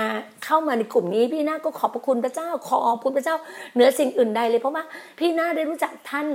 [0.46, 3.36] เข้ามาในกลุ่มนี้ พี่หน้าก็ขอบพระคุณพระเจ้าขอบคุณพระเจ้า
[3.74, 4.84] เหนือสิ่งอื่นใดเลย เพราะว่า
[5.20, 6.28] พี่หน้าได้รู้จักท่าน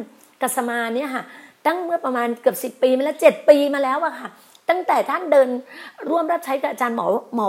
[0.42, 1.24] กัสมาเนี่ยค่ะ
[1.66, 4.28] ตั้งเมื่อประมาณเกือบสิบปีมาแล้วเจ็ดปีมาแล้วอะค่ะ
[4.68, 5.48] ตั้งแต่ท่านเดิน
[6.10, 7.46] ร่วมรับใช้กับอาจารย์หมอหมอ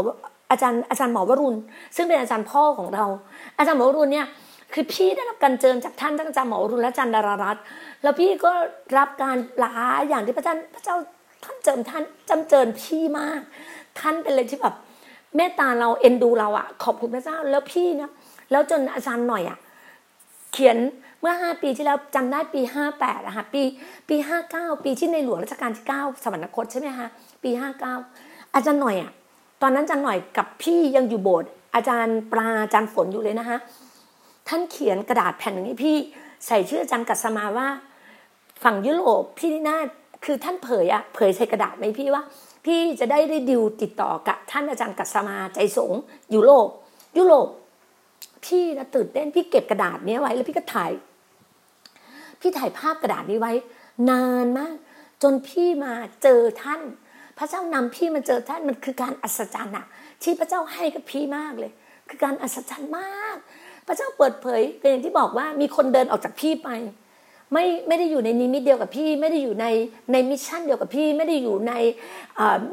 [0.53, 1.57] อาจารย์อาจารย์หมอวรุณ
[1.95, 3.05] ซึ่งเป็นอาจารย์พ่อของเรา
[3.57, 4.27] อาจารย์หมอวรุณเนี่ย
[4.73, 7.63] คือพี่ได้รับการเจิมจากท่านทั้งอาจารย์หมอวรุณและอาจารย์ดารารัตน์
[8.03, 8.51] แล้วพี่ก็
[8.97, 9.73] รับการหลา
[10.07, 10.95] อย่างที่พระเจ้าพระเจ้า
[11.43, 13.41] ท่านเจิมท่านจำเจิมพี่มาก
[13.99, 14.75] ท่านเป็นเลยที่แบบ
[15.35, 18.11] เมตตาเราเอ็นดูเราอะขอบคุณพระเจ้าแล้วพี่นะ
[18.51, 19.57] แล้วจนอาจารย์หน่อยอะ
[20.53, 20.77] เขียน
[21.21, 23.61] เมื่อห้าปีที่แล้วจำได้ปีห้าแปดอะค่ะปี
[24.09, 27.07] ปีห้าเก้าปีที่ในหลวงรัชกาลที่เก้าสวรรคตใช่ไหมคะ
[27.43, 27.95] ปีห้าเก้า
[28.55, 29.11] อาจารย์หน่อยอะ
[29.65, 33.57] ตอนนั้นจารย์หน่อยกับพี่ยังอยู่โบสถ์อาจารย์ปลาอาจารย์ฝนอยู่เลยนะคะ
[34.47, 35.95] ท่านเขียนกระดาษแผ่นนี้พี่
[36.45, 37.67] ใส่ชื่ออาจารย์กัสมาว่า
[38.63, 39.77] ฝั่งยุโรปพี่น่า
[40.25, 42.23] คือท่านเผยอะเผยใส่กระดาษไหมพี่ว่า
[42.65, 45.91] พี่จะได้ได้ดิวติดต่อกับท่านอาจารย์กัสมาใจสง
[46.33, 46.69] ยุโรป
[47.17, 47.47] ยุโรป
[48.45, 50.91] พี่นะตื่นเต้นพี่เก็บกระดาษนี้ไว้แล้วพี่ก็ถ่าย
[52.41, 53.53] พี่ถ่ายภาพกระดาษนี้ไว้
[54.09, 54.75] นานมาก
[55.23, 56.81] จนพี่มาเจอท่าน
[57.37, 59.85] พระเจ้านำพี่มาเจอท่านมันคือการอัศจรรย์อะ
[60.23, 61.71] ที่พระเจ้าให้กับพี่มากเลย
[62.09, 63.35] คือการอัศจรรย์มาก
[63.87, 66.69] พระเจ้าเปิดเผยเป็นอย่างที่บอกว่ามีคนเดินออกจากพี่ไป
[67.53, 69.65] ไม่ไม่ได้อยู่ในนิมิตเดียวกับพี่ ไม่ได้อยู่ใน
[70.11, 71.73] ใน mission เดียวกับพี่ ไม่ได้อยู่ใน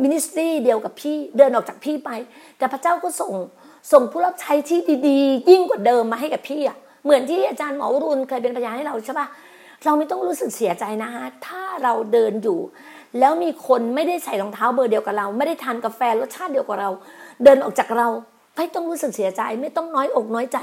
[0.02, 2.10] ministry เดียวกับพี่เดินออกจากพี่ไป
[2.58, 3.32] แต่พระเจ้าก็ส่ง
[3.92, 9.26] ส่งผู้รับใช้ที่ดีๆ ยิ่งกว่าเดิมมาให้กับพี่อะเหมือนที่อาจารย์หมอรุณเคยเป็นพยานให้เราใช่ปะ
[9.84, 12.58] เราไม่ต้องรู้สึกเสียใจนะฮะถ้าเราเดินอยู่
[13.18, 16.90] แล้วมีคนไม่ได้ใส่รองเท้าเบอร์เดียวกับเรา ไม่ได้ทานกาแฟรสชาติเดียวกับเรา
[17.44, 18.08] เดินออกจากเรา
[18.56, 20.58] ไม่ต้องรู้สึกเสียใจ ไม่ต้องน้อยอกน้อยใจ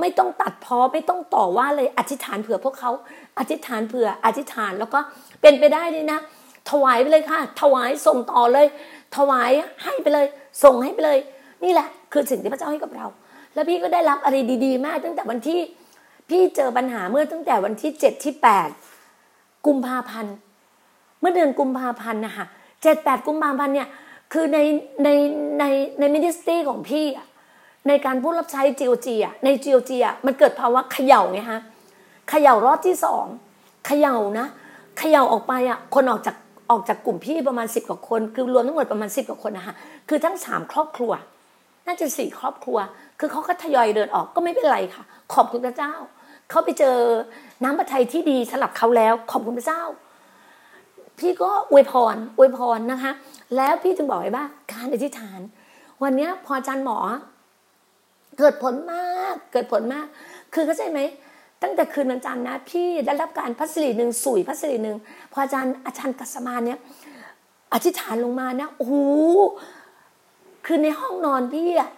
[0.00, 2.90] ไม่ต้องตัดพ้อไม่ต้องต่อว่าเลยอธิษฐานเผื่อพวกเขา
[3.38, 4.98] อธิษฐานเผื่ออธิษฐานแล้วก็
[5.42, 6.18] เป็นไปได้เลยนะ
[6.70, 8.66] ถวายไปเลยค่ะ ถวายส่งต่อเลย
[9.16, 9.50] ถวาย
[9.82, 10.26] ให้ไปเลย
[10.64, 11.18] ส่งให้ไปเลย
[11.64, 13.06] นี่แหละ คือสิ่งที่พระเจ้าให้กับเรา
[13.54, 15.60] แล้วพี่ก็ได้รับอะไรดี ๆ มาก ตั้งแต่วันที่
[16.28, 18.68] พี่เจอปัญหาเมื่อตั้งแต่วันที่เจ็ดที่แปด
[19.66, 20.34] กุมภาพันธ์
[21.26, 22.46] มื่อเดือนกุมภาพันธ์นะคะ
[22.82, 23.88] เจ็ดแปดกุมภาพันธ์เนี่ย
[24.32, 24.58] คือใน
[25.04, 25.08] ใน
[25.58, 25.64] ใน
[25.98, 27.26] ในมินิสตรีของพี่อะ
[27.88, 31.60] ในการพูดรับใช้จีโอจีอะในจีโอจีอะมันเกิดภาวะเขย่าไงฮะ
[32.28, 33.24] เขย่ารอบที่สอง
[33.86, 34.46] เขย่านะ
[34.98, 36.36] เขย่าออกไปอะคนออกจาก
[36.70, 39.74] ออกจากกลุ่มพี่ประมาณสิบกว่าคน คือรวมทั้งหมดประมาณสิบกว่าคนนะคะ
[40.08, 41.12] คือทั้งสามครอบครัว
[41.86, 42.78] น่าจะสี่ครอบครัว
[43.18, 45.92] คือเขาก็ทยอยเดินออกก็ไม่เป็นไรค่ะ ขอบคุณพระเจ้า
[46.50, 46.96] เขาไปเจอ
[47.62, 49.82] น้ำพระทัยที่ดีสำหรับเขาแล้ว ขอบคุณพระเจ้า
[51.18, 53.12] พี่ก็อวยพรอวยพรนะคะ
[53.56, 55.40] แล้วพี่จึงบอกไว้ว่าการอธิษฐาน
[56.02, 56.98] วันนี้พออาจารย์หมอ
[58.38, 60.06] เกิดผลมากเกิดผลมาก
[60.54, 61.00] คือเข้าใจไหม
[61.62, 64.96] ตั้งแต่คืนวันจันทร์นะ พี่ได้รับการพัสดีหนึ่งสุยพัสดีหนึ่ง
[65.32, 66.78] พออาจารย์อาจารย์กัสมาเนี่ย
[67.72, 68.94] อธิษฐานลงมานะโอ้โห
[70.66, 71.90] คือในห้องนอนพี่อะ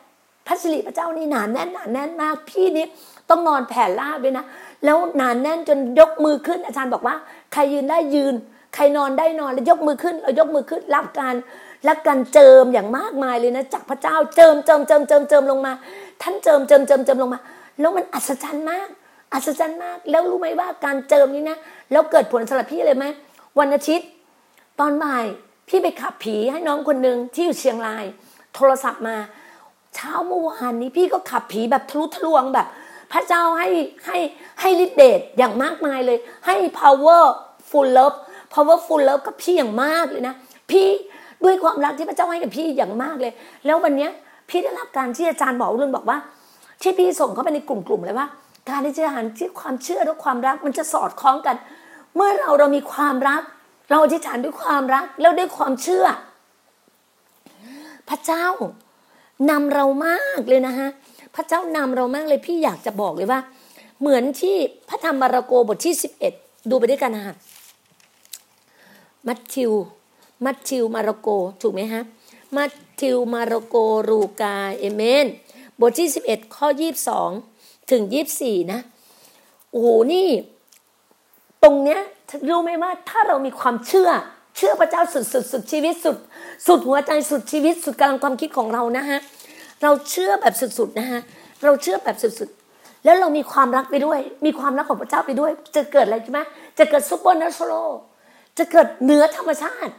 [0.46, 2.86] พัสดีพระเจ้านี่หนานแน่นหนานแน่นมาก พี่นี่
[3.30, 4.44] ต้องนอนแผ่ราบเลยนะ
[4.84, 7.14] แล้วหนานแน่นจนยกมือขึ้น อาจารย์บอกว่า
[7.52, 8.34] ใครยืนได้ยืน
[8.74, 11.34] ใครนอนได้นอนแล้วยกมือขึ้นเรายกมือขึ้นรับการ
[11.88, 15.72] รับการเจิมอย่างมากมายเลยนะ จากพระเจ้าเจิมเจิมเจิมเจิมเจิมลงมา
[16.22, 17.40] ท่านเจิมเจิมเจิมเจิมลงมา
[17.80, 18.88] แล้วมันอัศจรรย์มาก
[19.32, 21.58] อัศจรรย์มาก แล้วรู้ไหมว่าการเจิมนี้นะ
[21.92, 23.06] แล้วเกิดผลสำหรับพี่เลยไหม
[23.58, 24.08] วันอาทิตย์
[24.80, 25.24] ตอนบ่าย
[25.68, 28.04] พี่ไปขับผีให้น้องคนหนึ่งที่อยู่เชียงราย
[28.54, 29.16] โทรศัพท์มา
[29.94, 32.66] เช้าเมื่อวานนี้พี่ก็ขับผีแบบทะลุทะลวงแบบ
[33.12, 33.68] พระเจ้าให้
[34.06, 34.18] ให้
[34.60, 37.24] ให้ฤทธิเดชอย่างมากมายเลย ให้ power
[37.70, 38.18] full love
[38.52, 40.34] power full love กับพี่อย่างมากเลยนะ
[40.70, 40.88] พี่
[41.44, 43.32] ด้วยความรักที่พระเจ้าให้กับพี่อย่างมากเลย
[43.66, 44.08] แล้ววันนี้
[44.48, 46.18] พี่ได้รับการที่อาจารย์หมอรุ่นบอกว่า
[46.82, 48.26] ที่พี่ส่งเข้าไปในกลุ่มๆเลยว่า
[48.68, 51.56] การที่จะหันที่ความเชื่อและความรักมันจะสอดคล้องกัน
[52.16, 53.42] เมื่อเราเรามีความรัก
[53.90, 56.04] เราอธิษฐานด้วยความรักแล้วด้วยความเชื่อ
[58.08, 58.46] พระเจ้า
[59.50, 60.88] นำเรามากเลยนะฮะ
[61.34, 63.40] พระเจ้านำเรามากเลยพี่อยากจะบอกเลยว่า
[64.00, 64.56] เหมือนที่
[64.88, 66.32] พระธรรมมาระโกบทที่สิบเอ็ด
[66.70, 67.34] ดูไปด้วยกันนะฮะ
[69.28, 69.72] มัทธิว
[70.44, 71.28] มัทธิวมาระโก
[71.62, 72.02] ถูกไหมฮะ
[72.56, 73.76] มัทธิวมาระโก
[74.08, 75.26] รูกาเอเมน
[75.80, 77.30] บทที่สิบเอ็ดข้อยี่บสอง
[77.90, 78.80] ถึงยี่บสี่นะ
[79.70, 80.28] โอ้โห นี่
[81.62, 82.00] ตรงเนี้ย
[82.48, 84.10] รู้ไหมว่าถ้าเรามีความเชื่อ
[84.56, 86.16] เชื่อพระเจ้าสุดสุดสุดชีวิตสุด
[86.66, 89.18] สุดหัวใจสุดชีวิต สุดกำลังความคิดของเรานะฮะ
[89.82, 91.20] เราเชื่อแบบสุดๆนะฮะ
[91.64, 96.40] เราเชื่อแบบสุดๆ แล้วเรามีความรักไปด้วย มีความรักของพระเจ้าไปด้วย จะเกิดอะไรใช่ไหม
[96.78, 97.90] จะเกิด supernatural
[98.58, 99.92] จะเกิดเหนือธรรมชาติ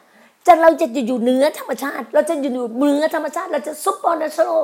[0.47, 4.63] จะเราจะอยู่เหนือธรรมชาติ เราจะอยู่เหนือธรรมชาติ เราจะ supernatural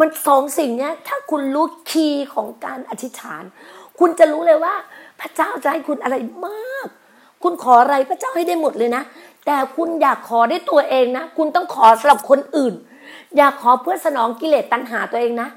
[0.00, 3.42] มันสองสิ่งเนี้ยถ้าคุณรู้ key ของการอธิษฐาน
[3.98, 4.74] คุณจะรู้เลยว่า
[5.20, 6.88] พระเจ้าจะให้คุณอะไรมาก
[7.42, 9.02] คุณขออะไรพระเจ้าให้ได้หมดเลยนะ
[9.46, 12.74] แต่คุณอยากขอได้ตัวเองนะ คุณต้องขอสำหรับคนอื่น
[13.36, 15.48] อย่าขอเพื่อสนองกิเลสตัณหาตัวเองนะ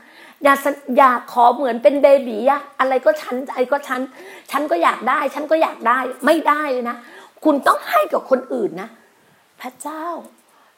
[0.43, 0.55] อย่า
[0.97, 4.01] อย่าขอเหมือนเป็นเบบีอะอะไรก็ฉันใจก็ฉัน
[4.51, 6.97] ฉันก็อยากได้ ฉันก็อยากได้ไม่ได้เลยนะ
[7.43, 8.89] คุณต้องให้กับคนอื่นนะ
[9.61, 10.05] พระเจ้า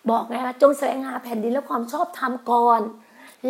[0.09, 2.81] บอกไงว่าจงแสวงหาแผ่นดินและความชอบธรรมก่อน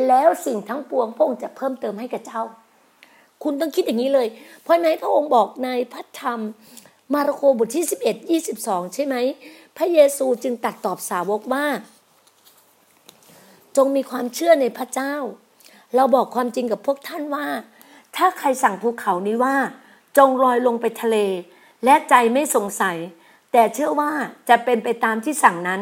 [0.08, 2.43] แล้วสิ่งทั้งปวงพระองค์จะเพิ่มเติมให้กับเจ้า
[3.43, 4.28] คุณต้องคิดอย่างนี้เลย
[4.63, 6.39] เพราะในพระองค์บอกในพระธรรม
[7.13, 7.86] มาระโคบทที่
[8.30, 9.15] 11 22 ใช่ไหม
[9.78, 11.65] พระเยซูจึงตัดตอบสาวกว่า
[13.78, 15.13] จงมีความเชื่อในพระเจ้า
[15.95, 17.45] เราบอกความจริงกับพวกท่านว่า
[18.15, 19.56] ถ้าใครสั่งภูเขานี้ว่า
[20.17, 21.17] จงลอยลงไปทะเล
[21.85, 22.97] และใจไม่สงสัย
[23.51, 24.11] แต่เชื่อว่า
[24.49, 25.81] จะเป็นไปตามที่สั่งนั้น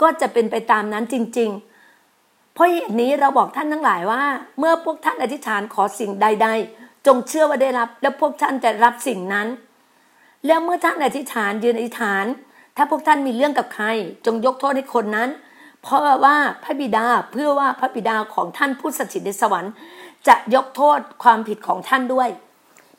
[0.00, 1.50] ก็จะเป็นไปตามนั้นจริง
[2.02, 4.22] ๆ เพราะเหตุนี้เราบอกท่านทั้งหลายว่า
[4.58, 9.48] เมื่อพวกท่านอธิษฐานขอสิ่งใด ๆ จงเชื่อว่าได้รับ และพวกท่านจะรับสิ่งนั้น
[10.46, 12.24] แล้วเมื่อท่านอธิษฐานยืนอธิษฐาน
[12.76, 13.86] ถ้าพวกท่านมีเรื่องกับใคร
[14.26, 15.28] จงยกโทษให้คนนั้น
[15.82, 19.72] เพราะว่าพระบิดาเพื่อว่าพระบิดาของท่านผู้สถิตในสวรรค์
[20.28, 22.28] จะยกโทษความผิดของท่านด้วย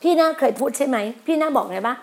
[0.02, 1.94] พี่นาเคยพูดใช่ไหม พี่นาบอกไงบ้า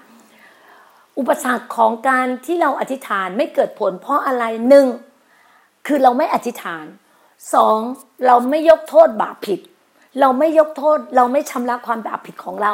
[1.19, 4.87] อุปสรรคของการที่เราอธิษฐานไม่เกิดผลเพราะอะไรหนึ่ง
[5.87, 6.85] คือเราไม่อธิษฐาน
[7.53, 7.77] สอง
[8.27, 9.59] เราไม่ยกโทษบาปผิด
[10.19, 12.73] เราไม่ยกโทษ เราไม่ชำระความบาปผิดของเรา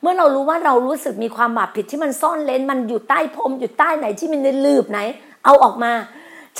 [0.00, 4.98] เมื่อเรารู้ว่าเรารู้สึกมีความบาปผิดที่มันซ่อนเลนมันอยู่ใต้พรมอยู่ใต้ไหนที่มันในลืบไหน
[5.44, 5.92] เอาออกมา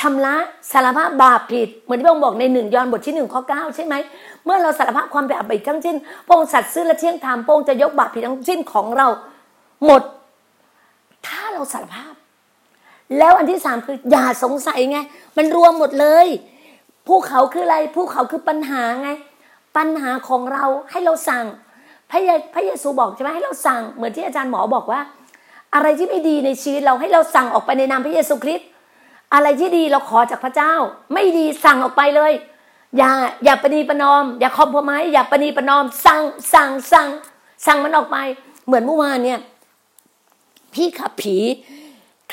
[0.01, 0.35] ชำระ
[0.73, 3.95] สารภาพบาปผิด เหมือนที่พระองค์บอกในหนึ่งยอห์นบทที่หนึ่งข้อเก้าใช่ไหม
[4.45, 5.97] เมื่อเราสารภาพความบาปผิดทั้งสิ้น
[6.27, 9.09] พระองค์สัตย์ซื่อและเที่ยงธรรมพระองค์จะยกบาปผิดทั้งสิ้นของเรา
[9.87, 10.03] หมด
[11.55, 12.15] เราสารภาพ
[13.19, 14.99] แล้วอันที่สามคืออย่าสงสัยไง
[15.37, 16.27] มันรวมหมดเลย
[17.07, 19.11] ภูเขาคืออะไรภูเขาคือปัญหาไง
[19.77, 21.45] ปัญหาของเราให้เราสั่ง
[22.11, 25.01] พระเยพระเยซูบอกใช่ไหมให้เราสั่ง เหมือนที่อาจารย์หมอบอกว่า
[25.75, 28.67] อะไรที่ไม่ดีในชีวิตเราให้เราสั่งออกไปในนามพระเยซูคริสต์
[29.35, 30.75] อะไรที่ดีเราขอจากพระเจ้า
[31.15, 32.33] ไม่ดีสั่งออกไปเลย
[32.99, 33.11] อย่า
[33.45, 37.09] อย่าปณีประนอม อย่าคอมพอไม้อย่าปณีประนอม สั่งสั่งสั่ง
[37.67, 38.17] สั่งมันออกไป
[38.67, 39.39] เหมือนเมื่อวานเนี่ย
[40.75, 41.37] พี่ขับผี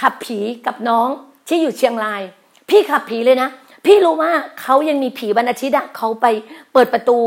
[0.02, 1.10] ขับผีกับน้อง
[1.48, 2.22] ที่อยู่เชียงราย
[2.70, 3.50] พี่ขับผีเลยนะ
[3.86, 6.26] พี่รู้ว่าเขายังมีผีบรรณชิตอะเขาไป
[6.74, 7.18] เปิดประตู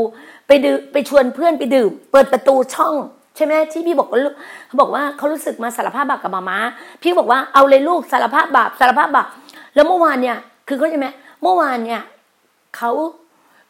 [0.47, 2.95] ไปดื่มไปชวนเพื่อนไปดื่ม เปิดประตูช่อง
[3.35, 4.19] ใช่ไหมที่พี่บอกว่า
[4.67, 6.57] เขาบอกว่าเขารู้สึกมาสารภาพบาปกับมามา
[7.01, 9.27] พี่บอกว่าเอาเลยลูกสารภาพบาปสารภาพบาป
[9.75, 11.07] แล้วเมื่อวานเนี่ย คือเขาใช่ไหม
[11.43, 12.01] เมื่อวานเนี่ย
[12.77, 12.91] เขา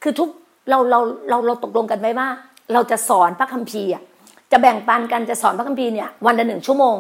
[0.03, 0.29] คือทุก
[0.69, 2.27] เราเราเราเราตกลงกันไว้ว่า
[2.73, 3.91] เราจะสอนพระคัมภีร์
[4.51, 6.95] จะแบ่งปันกันจะสอนพระคัมภีร์เนี่ยวันละหนึ่งชั่วโมง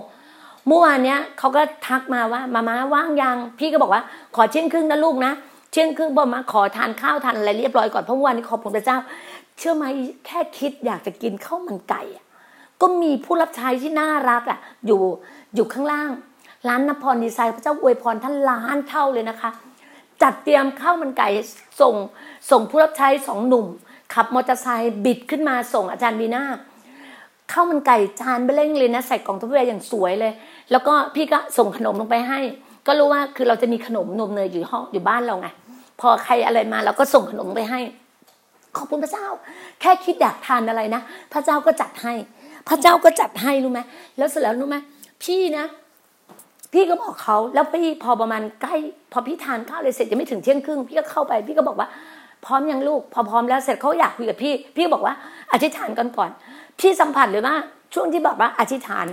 [0.67, 4.01] เมื่อวานเนี้ยเขาก็ทักมาว่ามาม่าว่างยัง พี่ก็บอกว่า
[4.35, 5.33] ขอเที่ยงครึ่งนะลูกนะ
[5.71, 8.97] เที่ยงครึ่งบอกมาขอทานข้าวทานอะไรเรียบร้อยก่อนเพราะวันนี้ขอบคุณพระเจ้า
[9.57, 9.85] เชื่อไหม
[10.25, 12.01] แค่คิดอยากจะกินข้าวมันไก่
[12.81, 15.01] ก็มีผู้รับใช้ที่น่ารักอะ อยู่
[15.55, 16.09] อยู่ข้างล่าง
[16.67, 19.49] ร้านนพรดีไซน์พระเจ้าอวยพรท่านล้านเท่าเลยนะคะ
[20.21, 21.29] จัดเตรียมข้าวมันไก่
[21.81, 21.95] ส่ง
[22.51, 23.65] ส่งผู้รับใช้สองหนุ่ม
[24.13, 26.43] ขับมอเตอร์ไซค์บิดขึ้นมาส่งอาจารย์วีนา
[27.53, 30.33] ข้าวมันไก่จานเบล่งเลยนะใส่กล่องทุกเวอย่างสวยเลย
[30.71, 32.39] แล้วก็พี่ก็ส่งขนมลงไปให้
[32.87, 35.47] ก็รู้ว่าคือเราจะมีขนมนมเนยอยู่ห้องอยู่บ้านเราไง
[36.01, 37.79] พอใครอะไรมาเราก็ส่งขนมไปให้
[38.77, 39.25] ขอบคุณพระเจ้า
[39.81, 41.01] แค่คิดอยากทานอะไรนะ
[41.33, 42.13] พระเจ้าก็จัดให้
[42.69, 43.79] พระเจ้าก็จัดให้รู้ไหม
[44.17, 44.77] แล้วเสร็จแล้วรู้ไหม
[45.23, 45.65] พี่นะ
[46.73, 48.75] พี่ก็บอกเขาแล้วพี่พอประมาณใกล้
[49.11, 51.87] พอพี่ทานข้าวเลยเสร็จจะไม่ถึงเที่ยงครึ่งพี่ก็เข้าไป พี่ก็บอกว่า
[52.45, 55.13] พร้อมยังลูก พอพร้อมแล้วเสร็จเขาอยากคุยกับพี่ พี่บอกว่า
[55.51, 56.29] อธิษฐานกันก่อน
[56.79, 57.55] พี่สัมผัสเลยว่า
[57.93, 59.05] ช่วงที่บอกว่าอธิษฐาน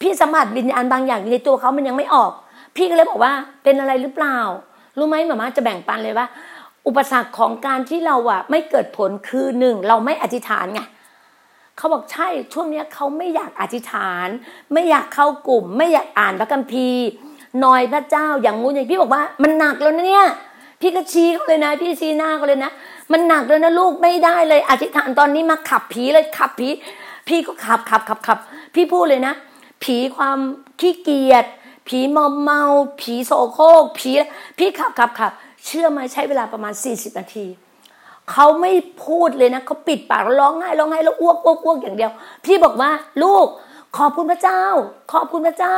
[0.00, 2.32] พี่สัมผัสวิญญาณบางอย่างในตัวเขามันยังไม่ออก
[2.76, 3.32] พี่ก็เลยบอกว่า
[3.64, 4.38] เป็นอะไรหรือเปล่า
[4.98, 6.26] รู้ไหมหมามาจะแบ่งปันเลยว่า
[6.86, 10.80] อุปสรรคของการที่เราอะไม่เกิดผลคือหนึ่งเราไม่อธิษฐานไง
[11.76, 14.28] เขาบอกใช่ช่วงนี้เขาไม่อยากอธิษฐาน
[14.72, 17.04] ไม่อยากเข้ากลุ่ม ไม่อยากอ่านพระคัมภีร์
[17.64, 20.26] นอยพระเจ้าอย่างงูอย่างพี่บอกว่า มันหนักแล้วนะเนี่ย
[20.80, 22.72] พี่ก็ชี้เขาเลยนะ พี่ชี้หน้าเขาเลยนะ
[23.12, 26.68] มันหนักเลยนะลูกไม่ได้เลย อธิษฐานตอนนี้มาขับผีเลยขับผี
[27.28, 28.38] พี่ก็ขับขับขับขับ
[28.74, 29.34] พี่พูดเลยนะ
[29.84, 30.38] ผีความ
[30.80, 31.44] ขี้เกียจ
[31.88, 32.62] ผีมอมเมา
[33.00, 34.10] ผีโสโครกผี
[34.58, 35.32] พี่ขับขับขับ
[35.66, 37.46] เชื่อไหมใช้เวลาประมาณ 40 นาที
[38.30, 38.72] เขาไม่
[39.04, 42.12] พูดเลยนะเขาปิดปากร้องไห้ร้องไห้แล้วอ้วกอ้วกอ้วกอย่างเดียว
[42.44, 42.90] พี่บอกว่า
[43.22, 43.46] ลูก
[43.96, 44.62] ขอบคุณพระเจ้า
[45.12, 45.76] ขอบคุณพระเจ้า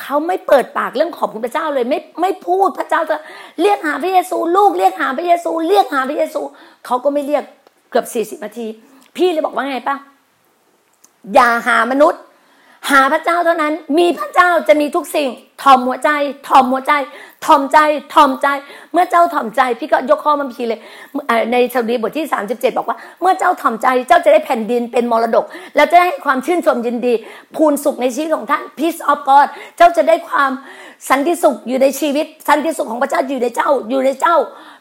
[0.00, 3.16] เขาไม่เปิดปากเรื่องขอบคุณพระเจ้าเลยไม่ไม่พูดพระเจ้าจะ
[3.60, 6.40] เรียกหาพระเยซู ลูกเรียกหาพระเยซู เรียกหาพระเยซู
[6.86, 7.44] เขาก็ไม่เรียก
[7.90, 8.66] เกือบสี่สิบนาที
[9.16, 9.96] พี่เลยบอกว่าไงปะ
[11.34, 12.22] อย่าหามนุษย์
[12.90, 15.28] หาพระเจ้าเท่านั้น มีพระเจ้าจะมีทุกสิ่ง
[15.62, 16.10] ทอมหัวใจ
[16.48, 16.92] ทอมหัวใจ
[17.44, 17.78] ทอมใจ
[18.14, 18.46] ทอมใจ
[18.92, 20.80] เมื่อเจ้าทอมใจ พี่ก็ยกข้อมาพีเลย
[21.52, 25.44] ในสดุดีบทที่ 37 บอกว่า เมื่อเจ้าทอมใจเจ้าจะได้แผ่นดินเป็นมรดก
[25.76, 27.14] แล้วจะได้ความชื่นชมยินดี
[27.56, 30.50] พูนสุขในชีวิตของท่าน peace of God เจ้าจะได้ความ
[31.08, 34.36] สันติสุขอยู่ในชีวิต สันติสุขของพระเจ้าอยู่ในเจ้าอยู่ในเจ้า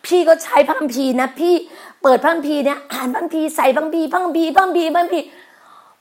[0.05, 1.55] พี่ก็ใช้พระคัมภีร์นะ พี่
[2.03, 5.27] เปิดพระคัมภีร์เนี่ยอ่านพระคัมภีร์ใส่พระคัมภีร์พระคัมภีร์พระคัมภีร์พระคัมภีร์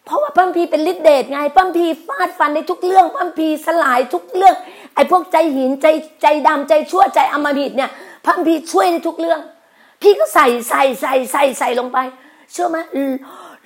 [0.04, 4.54] เพราะว่าพัมภีเป็นฤทธิเดชไงพัมภีฟาดฟันในทุกเรื่องพัมภีสลายทุกเรื่อง
[4.94, 5.86] ไอ้พวกใจหินใจ
[6.22, 7.90] ใจดำใจชั่วใจอมหิตเนี่ย
[8.26, 9.40] พัมภีช่วยในทุกเรื่อง
[10.02, 11.98] พี่ก็ใส่ใส่ใส่ใส่ใส่ลงไป
[12.52, 12.78] เชื่อไหม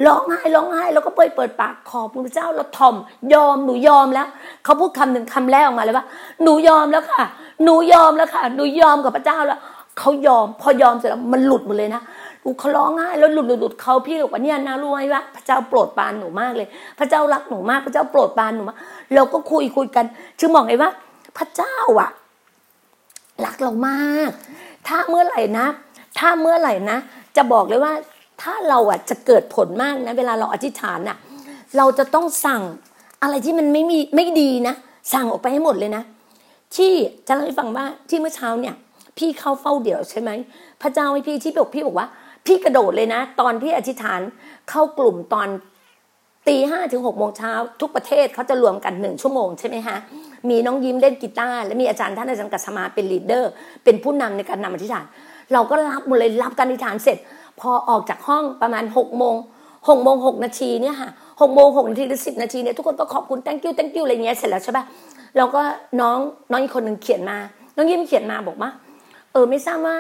[0.07, 2.95] ร้องไห้ร้องไห้แล้วก็เปิดเปิดปากขอบคุณพระเจ้าเราทอม
[3.35, 4.29] ยอมหนูยอมแล้ว
[4.65, 6.07] เขาพูดคำหนึ่งคำแรกออกมาเลยว่า
[6.43, 7.23] หนูยอมแล้วค่ะ
[7.65, 9.61] หนูยอมแล้วค่ะ หนูยอมกับพระเจ้าแล้ว
[9.99, 12.03] เขายอม พอยอมเสร็จแล้วมันหลุดหมดเลยนะ
[12.45, 18.79] อูเขาร้องไห้แล้วหลุดหลุดหลุดเขาพี่บอกว่าเนี่ยนะรู้ไหมว่าพระเจ้าโปรดปานหนูมากเลย พระเจ้ารักหนูมาก พระเจ้าโปรดปานหนูมาก
[19.15, 20.05] เราก็คุยคุยกัน
[20.41, 20.91] จึงบอกไงว่า
[21.39, 22.11] พระเจ้าอะ
[23.45, 24.31] รักเรามาก
[24.87, 25.67] ถ้าเมื่อไหร่นะ
[26.19, 26.99] ถ้าเมื่อไหร่นะ
[27.37, 27.93] จะบอกเลยว่า
[28.43, 31.17] ถ้าเราอะจะเกิดผลมากนะ เวลาเราอธิษฐานอะ
[31.77, 32.63] เราจะต้องสั่ง
[33.23, 34.75] อะไรที่มันไม่มีไม่ดีนะ
[35.13, 36.03] สั่งออกไปให้หมดเลยนะ
[36.77, 36.93] ที่
[37.27, 38.75] จะเล่าให้ฟังว่าที่เมื่อเช้าเนี่ย
[39.19, 40.31] พี่เข้าเฝ้าเดี่ยวใช่ไหม
[40.83, 42.09] พระเจ้าให้พี่ที่บอกพี่บอกว่า
[42.47, 44.21] พี่กระโดดเลยนะ ตอนที่อธิษฐาน
[44.71, 45.49] เข้ากลุ่มตอน
[46.49, 49.97] ตีห้าถึงหกโมงเช้าทุกประเทศเขาจะรวมกันหนึ่งชั่วโมงใช่ไหมฮะ
[50.49, 53.51] มีน้องยิ้มเล่นกีตาร์และมีอาจารย์ท่านอาจารย์กัสมาเป็น leader
[53.85, 55.05] เป็นผู้นำในการนำอธิษฐาน
[55.53, 57.19] เราก็รับหมดเลยรับการอธิษฐานเสร็จ
[57.61, 59.37] พอออกจากห้องประมาณหกโมง
[59.89, 64.85] หกโมงหกนาทีเนี่ยค่ะหกโมงหกนาทีหรือสิบนาทีเนี่ยทุกคนก็ขอบคุณ thank you thank you อะไรเงี้ยเสร็จแล้วใช่ปะ
[65.37, 65.63] เราก็
[66.01, 66.19] น้อง
[66.51, 67.39] น้องอีกคนหนึ่งเขียนมา
[67.77, 68.71] น้องยิ้มเขียนมาบอกว่า
[69.33, 69.97] เออไม่ทราบว่า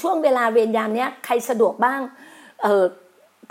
[0.00, 2.00] ช่วงเวลาเวรยามเนี้ยใครสะดวกบ้าง
[2.62, 2.84] เออ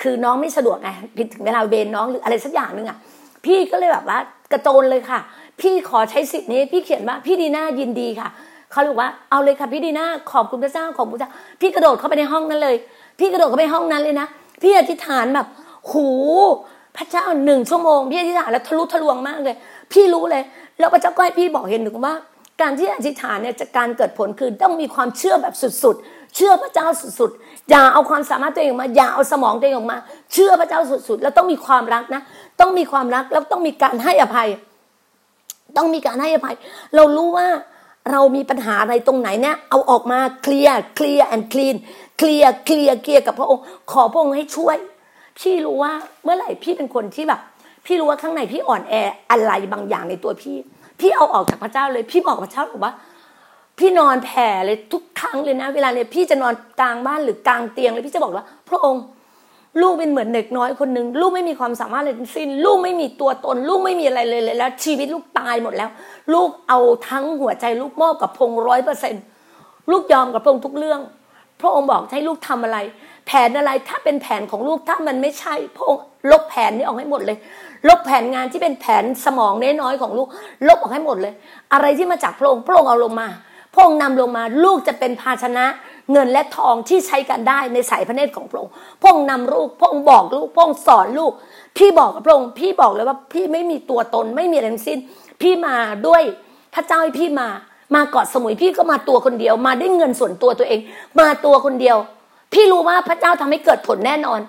[0.02, 2.98] คือน้องไม่สะดวกไงผิดถึงเวลาเวรน้องหรืออะไรสักอย่างหนึ่งอะ
[3.46, 4.18] พี่ก็เลยแบบว่า
[4.52, 5.20] กระโจนเลยค่ะ
[5.62, 8.30] พี่ขอใช้สิทธิ์นี้ พี่เขียนว่าพี่ดีน่ายินดีค่ะ
[8.72, 12.76] เขาบอกว่าเอาเลยค่ะพี่ดีน่าขอบคุณพระเจ้าขอบคุณพระเจ้าพี่กระโดดเข้าไปในห้องนั้นเลย
[13.20, 14.28] พี่กระโดดเข้าไปห้องนั้นเลยนะ
[14.62, 15.48] พี่อธิษฐานแบบ
[15.92, 16.08] หู
[16.98, 19.56] พระเจ้าหนึ่งชั่วโมงพี่อธิษฐานแล้วทะลุทะลวงมากเลย
[19.94, 20.44] พี่รู้เลย
[20.80, 22.16] แล้วพระเจ้าก็ให้พี่บอกเห็นถึงว่า
[22.62, 26.88] การที่อธิษฐานเนี่ยจะการเกิดผลคือต้องมีความเชื่อแบบสุดๆ เชื่อพระเจ้า
[27.20, 29.98] สุดๆ อย่าเอาความสามารถตัวเองมา อย่าเอาสมองตัวเองออกมา
[30.34, 32.22] เชื่อพระเจ้าสุดๆ แล้วต้องมีความรักนะ
[32.60, 34.50] ต้องมีความรักแล้วต้องมีการให้อภัย
[35.78, 36.56] ต้องมีการให้อภัย
[36.96, 37.48] เรารู้ว่า
[38.12, 41.76] เรามีปัญหาอะไรตรงไหนเนี่ย เอาออกมาเคลียร์เคลียร์แอนด์คลีน
[42.18, 44.78] เคลียร์เคลียร์เคลียร์กับพระองค์ ขอพระองค์ให้ช่วย
[45.40, 47.40] พี่รู้ว่าเมื่อไหร่พี่เป็นคนที่แบบ
[47.86, 48.94] พี่รู้ว่าข้างในพี่อ่อนแอ
[49.32, 50.58] อะไรบางอย่างในตัวพี่
[51.00, 52.94] พี่เอาออกจากพระเจ้าเลย พี่บอกพระเจ้าบอกว่า
[53.80, 59.04] พี่นอนแผ่เลยทุกครั้งเลยนะ เวลาเนี่ยพี่จะนอนกลางบ้านหรือกลางเตียงเลยพี่จะบอกว่า พระองค์
[59.82, 65.90] ลูกเป็นเหมือนเด็กน้อยคนหนึ่งลูกไม่มีความสามารถเลยทั้งสิ้น ลูกไม่มีตัวตน ลูกไม่มีอะไรเลยเลยแล้ว ชีวิตลูกตายหมดแล้ว
[66.34, 69.16] ลูกเอาทั้งหัวใจลูกมอบกับพงร้อยเปอร์เซ็น
[69.92, 71.02] ลูกยอมกับพงทุกเรื่อง
[71.62, 72.78] พระองค์บอกให้ลูกทำอะไร
[73.28, 77.38] แผนอะไรถ้าเป็นแผนของลูกถ้ามันไม่ใช่ พระองค์ลบแผนนี้ออกให้หมดเลย
[77.88, 80.28] ลบแผนงานที่เป็นแผนสมองน้อยๆของลูก
[80.68, 81.34] ลบออกให้หมดเลย
[81.74, 83.28] อะไรที่มาจากพระองค์พระองค์เอาลงมา
[83.80, 85.66] ระองค์นำลงมาลูกจะเป็นภาชนะ
[86.12, 91.32] เงินและทองที่ใช้กันได้ในสายพระเนตรของพระองค์พระองค์นำลูกพระองค์บอกลูกพระองค์สอนลูก
[91.78, 94.98] พี่บอกกับพระองค์พี่บอกเลยว่าพี่ไม่มีตัวตนไม่มีอะไรทั้งสิ้น
[95.42, 95.76] พี่มา
[96.08, 96.22] ด้วย
[96.76, 97.48] พระเจ้าให้พี่มา
[97.96, 100.80] มาเกาะสมุยพี่ก็มาตัวคนเดียว มาได้เงินส่วนตัวตัวเอง
[101.20, 101.98] มาตัวคนเดียว
[102.54, 104.40] พี่รู้ว่าพระเจ้าทำให้เกิดผลแน่นอน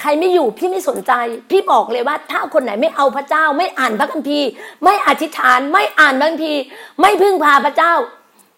[0.00, 1.12] ใครไม่อยู่พี่ไม่สนใจ
[1.50, 4.48] พี่บอกเลยว่าถ้าคนไหนไม่เอาพระเจ้า ไม่อ่านพระคัมภีร์
[4.84, 6.62] ไม่อธิษฐาน ไม่อ่านพระคัมภีร์
[7.00, 7.92] ไม่พึ่งพาพระเจ้า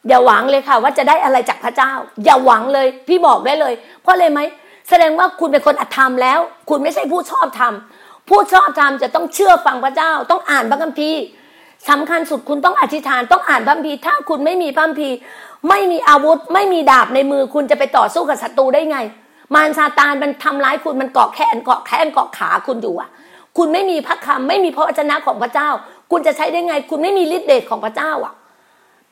[0.09, 1.93] อย่าหวังเลยค่ะ ว่าจะได้อะไรจากพระเจ้า
[2.25, 4.41] อย่าหวังเลย พี่บอกได้เลย เพราะอะไรไหม
[4.89, 7.73] แสดงว่าคุณเป็นคนอธรรมแล้ว คุณไม่ใช่ผู้ชอบธรรม
[8.29, 11.21] ผู้ชอบธรรมจะต้องเชื่อฟังพระเจ้า ต้องอ่านพระคัมภีร์
[11.89, 15.17] สำคัญสุดคุณต้องอธิษฐานต้องอ่านพระคัมภีร์ถ้าคุณไม่มีพระคัมภีร์
[15.69, 18.99] ไม่มีอาวุธ ไม่มีดาบในมือ คุณจะไปต่อสู้กับศัตรูได้ไง
[19.55, 23.09] มารซาตานมันทำร้ายคุณมันเกาะแขนเกาะแขนเกาะขาคุณอยู่อะ
[23.57, 25.69] คุณไม่มีพระคำไม่มีพระวจนะของพระเจ้า
[26.11, 28.35] คุณจะใช้ได้ไง คุณไม่มีฤทธิ์เดชของพระเจ้าอะ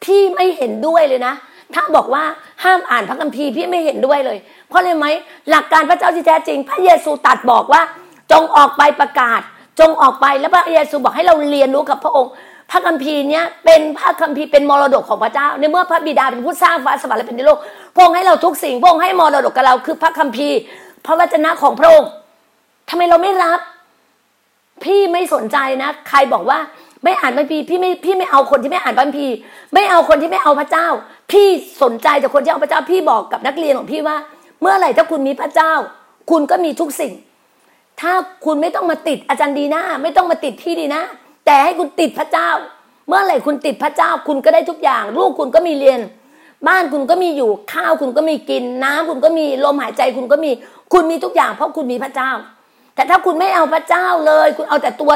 [0.04, 1.34] พี่ไม่เห็นด้วยเลยนะ
[1.74, 2.22] ถ้าบอกว่า
[2.64, 5.06] ห้ามอ่านพระคัมภีร์พี่ไม่เห็นด้วยเลย เพราะอะไรไหม
[5.50, 7.82] หลักการพระเจ้าที่แท้จริง พระเยซูตัดบอกว่า
[8.32, 9.40] จงออกไปประกาศ
[9.80, 12.32] จงออกไปแล้วพระเยซูบอกให้เราเรียนรู้กับพระองค์
[12.70, 17.58] พระคัมภีร์เนี้ยเป็นพระคัมภีร์เป็นมรดกของพระเจ้า ในเมื่อพระบิดาเป็นผู้สร้างฟ้าสวรรค์และเป็นดินโลก
[17.94, 20.58] พระองค์ให้เราทุกสิ่งพระองค์ให้มรดกกับเราคือพระคัมภีร์
[21.06, 22.08] พระวจนะของพระองค์
[22.88, 23.60] ทำไมเราไม่รับ
[24.84, 26.58] พี่ไม่สนใจนะ ใครบอกว่า
[27.04, 29.34] ไม่อ่านพระคัมภีร์พี่ไม่พี่ไม่เอาคนที่ไม่อ่านพระคัมภีร์
[29.74, 30.86] ไม่เอาคนที่ไม่เอาพระเจ้า
[31.32, 31.46] พี่
[31.82, 34.16] สนใจแต่คนที่เอาพระเจ้าพี่บอกกับนักเรียนของพี่ว่า
[34.60, 35.72] เมื่อไหร่ถ้าคุณมีพระเจ้า
[36.30, 37.12] คุณก็มีทุกสิ่ง
[38.00, 38.12] ถ้า
[38.44, 41.02] คุณไม่ต้องมาติดอาจารย์ดีนะไม่ต้องมาติดพี่ดีนะ
[41.46, 42.48] แต่ให้คุณติดพระเจ้า
[43.08, 46.00] เมื่อไหร่คุณติดพระเจ้า คุณก็ได้ทุกอย่าง ลูกคุณก็มีเรียน
[46.68, 50.50] บ้านคุณก็มีอยู่ข้าวคุณก็มีกิน น้ำคุณก็มีลมหายใจคุณก็มี
[50.92, 52.30] คุณมีทุกอย่าง เพราะคุณมีพระเจ้า
[52.94, 55.12] แต่ถ้าคุณไม่เอาพระเจ้าเลย คุณเอาแต่ตัว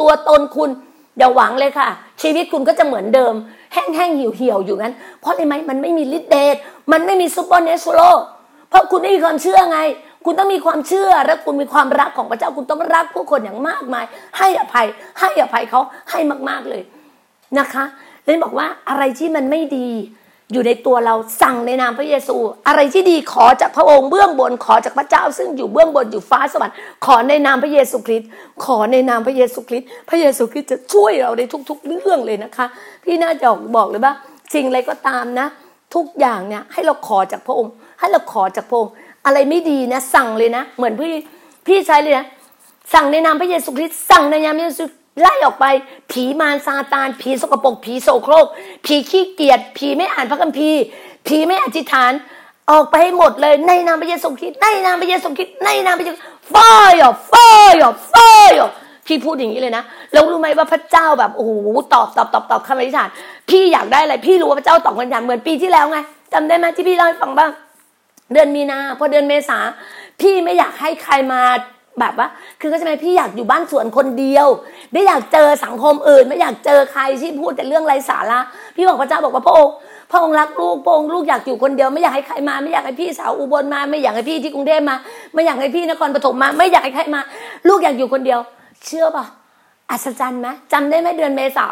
[0.00, 0.70] ตัวตนคุณ
[1.18, 1.88] อย่าหวังเลยค่ะ
[2.22, 3.34] ชีวิตคุณก็จะเหมือนเดิม
[3.72, 6.56] แห้งๆเหี่ยวๆอยู่งั้น เพราะอะไรไหมมันไม่มีฤทธิ์เดช
[6.92, 8.00] มันไม่มี supernatural
[8.70, 9.80] เพราะคุณไม่มีความเชื่อไง
[10.24, 14.04] คุณต้องมีความเชื่อและคุณมีความรักของพระเจ้าคุณต้องรักผู้คนอย่างมากมาย
[14.38, 14.86] ให้อภัย
[15.20, 16.82] ให้อภัยเขาให้มากๆเลย
[17.58, 17.84] นะคะ
[18.24, 19.88] เลยบอกว่าอะไรที่มันไม่ดี
[20.54, 22.36] อยู่ในตัวเราสั่งในนามพระเยซู
[22.68, 26.74] อะไรที่ดีขอจากพระองค์เบื้องบนขอจากพระเจ้า ซึ่งอยู่เบื้องบนอยู่ฟ้าสวรรค์
[27.04, 28.28] ขอในนามพระเยซูคริสต์
[28.64, 32.66] ขอในนามพระเยซูคริสต์พระเยซูคริสต์จะช่วยเราในทุก ๆ เรื่องเลยนะคะ
[33.04, 34.12] พี่น่าจะบอกเลยว่า
[34.54, 35.46] สิ่งอะไรก็ตามนะ
[35.94, 38.92] ทุกอย่างเนี่ยให้เราขอจากพระองค์ ให้เราขอจากพระองค์
[39.26, 41.12] อะไรไม่ดีนะ สั่งเลยนะ เหมือนพี่
[41.66, 42.26] พี่ใช้เลยนะ
[42.94, 44.84] สั่งในนามพระเยซูคริสต์สั่งในนามพระเยซู
[45.20, 45.66] ไล่ออกไป
[46.10, 48.46] ผีมารซาตาน ผีสกปรกผีโสโครก
[48.86, 50.82] ผีขี้เกียจผีไม่อ่านพระคัมภีร์
[51.26, 52.12] ผีไม่อธิษฐาน
[52.70, 56.18] ออกไปให้หมดเลยในนามพระเยซูคริสต์ในนามพระเยซูคริสต์ในนามพระเยซู
[56.52, 57.48] ฟอยอฟอ
[57.80, 58.68] ยอฟอยอ
[59.06, 61.52] พี่พูดอย่างนี้เลยนะแล้วรู้ไหมว่าพระเจ้าแบบโอ้โห
[61.94, 63.08] ตอบตอบตอบตอบคำอธิษฐาน
[63.50, 65.98] พี่อยากได้อะไรพี่รู้ว่าพระเจ้าตอบคำอธิษฐานเหมือนปีที่แล้วไง
[66.32, 67.50] จำได้ไหมที่พี่เล่าให้ฟังบ้าง
[68.32, 69.58] เดือนมีนาพอเดือนเมษา
[70.20, 71.42] พี่ไม่อยากให้ใครมา
[72.00, 72.28] แบบว่า
[72.60, 74.46] คือก็จะไหมพี่อยากอยู่บ้านสวนคนเดียว
[74.92, 78.40] ไม่อยากเจอสังคมอื่น ไม่อยากเจอใครที่พูดแต่เรื่องไร้สาระ
[78.76, 79.74] พี่บอกพระเจ้าบอกว่าพระองค์
[80.10, 84.96] พระองค์รักลูกพระองค์ลูกอยากอยู่คนเดียว ไม่อยากให้ใครมา ไม่อยากให้พี่สาวอุบลมา ไม่อยากให้พี่ที่กรุงเทพมา
[85.34, 87.20] ไม่อยากให้พี่นครปฐมมา ไม่อยากให้ใครมา
[87.68, 88.40] ลูกอยากอยู่คนเดียว
[88.84, 89.24] เชื่อป่ะ
[89.90, 91.66] อัศจรรย์ไหมจำได้ไหมเดือนเมษา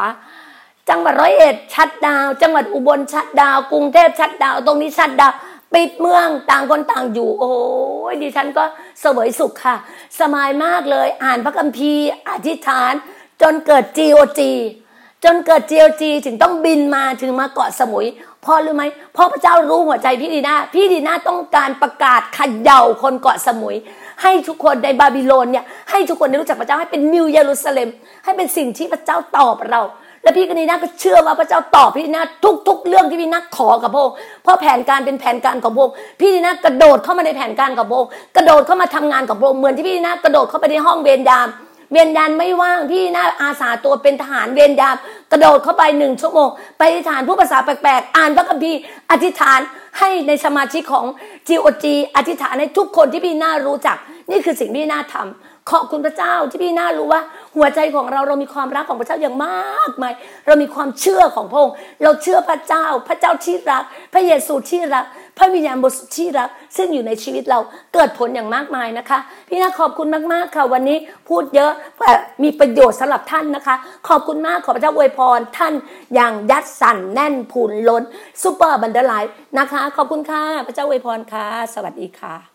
[0.89, 5.31] จังหวัดร้อยเอ็ดชัดดาว จังหวัดอุบลชัดดาว กรุงเทพชัดดาว ตรงนี้ชัดดาว
[5.73, 7.51] ปิดเมืองต่างคนต่างอยู่ โอ้
[8.11, 8.63] ยดิฉันก็
[9.01, 9.75] เสวยสุขค่ะ
[10.19, 12.93] สบายมากเลยอ่านพระคัมภีร์อธิษฐาน
[13.41, 14.41] จนเกิด GOG
[15.23, 18.07] จนเกิด GOG ถึงต้องบินมาถึงมาเกาะสมุย
[18.45, 18.83] พ่อรู้ไหม
[19.15, 23.75] พ่อพระเจ้ารู้หัวใจพี่ดีนาพี่ดีนาต้องการประกาศขย่าคนเกาะสมุย
[24.21, 27.89] ให้ทุกคนในบาบิโลนเนี่ยให้ทุกคนได้รู้จักพระเจ้าให้เป็นนิวเยรูซาเล็ม
[28.23, 29.81] ให้เป็นสิ่งที่พระเจ้าตอบเรา
[30.23, 32.23] แล้วพี่กนีนาก็เชื่อว่าพระเจ้าตอบพี่นีนา
[32.67, 41.47] ทุก ๆ เรื่องที่พี่นักขอกับพระองค์เพราะแผนการเป็นแผนการของพระองค์พี่นีนากระโดดเข้ามาในแผนการกับพระองค์กระโดดเข้ามาทำงานกับพระองค์เหมือนที่พี่นีนากระโดดเข้าไปในห้องเวรยาม
[41.93, 44.95] เวรยามไม่ว่างพี่นาอาสาตัวเป็นทหารเวรยาม
[45.31, 48.79] กระโดดเข้าไปหนึ่งชั่วโมง ไปอธิษฐานผู้ภาษาแปลกๆ อ่านพระคัมภีร์
[49.11, 49.59] อธิษฐาน
[49.99, 51.05] ให้ในสมาชิกของ
[51.47, 53.97] GOG อจีอธิษฐานให้ทุกคนที่พี่นารู้จัก
[54.31, 57.21] นี่คือสิ่งที่นาทำ ขอบคุณพระเจ้าที่พี่น่ารู้ว่า
[57.55, 60.13] หัวใจของเราเรามีความรักของพระเจ้าอย่างมากมาย
[60.47, 63.83] เรามีความเชื่อของพระองค์เราเชื่อพระเจ้า พระเจ้าที่รัก
[64.13, 65.05] พระเยซูที่รัก
[65.37, 67.59] พระวิญญาณบริสุทธิ์ที่รัก ซึ่งอยู่ในชีวิตเรา
[67.93, 70.97] เกิดผลอย่างมากมายนะคะ พี่น่าขอบคุณมากๆค่ะวันนี้
[71.29, 72.11] พูดเยอะแต่
[72.43, 73.75] มีประโยชน์สำหรับท่านนะคะ
[74.07, 75.73] ขอบคุณมากขอพระเจ้าอวยพรท่าน
[76.15, 78.03] อย่างยัดสั่นแน่นพูนล้น
[78.43, 82.52] super abundantly นะคะ ขอบคุณค่ะพระเจ้าอวยพรค่ะ สวัสดีค่ะ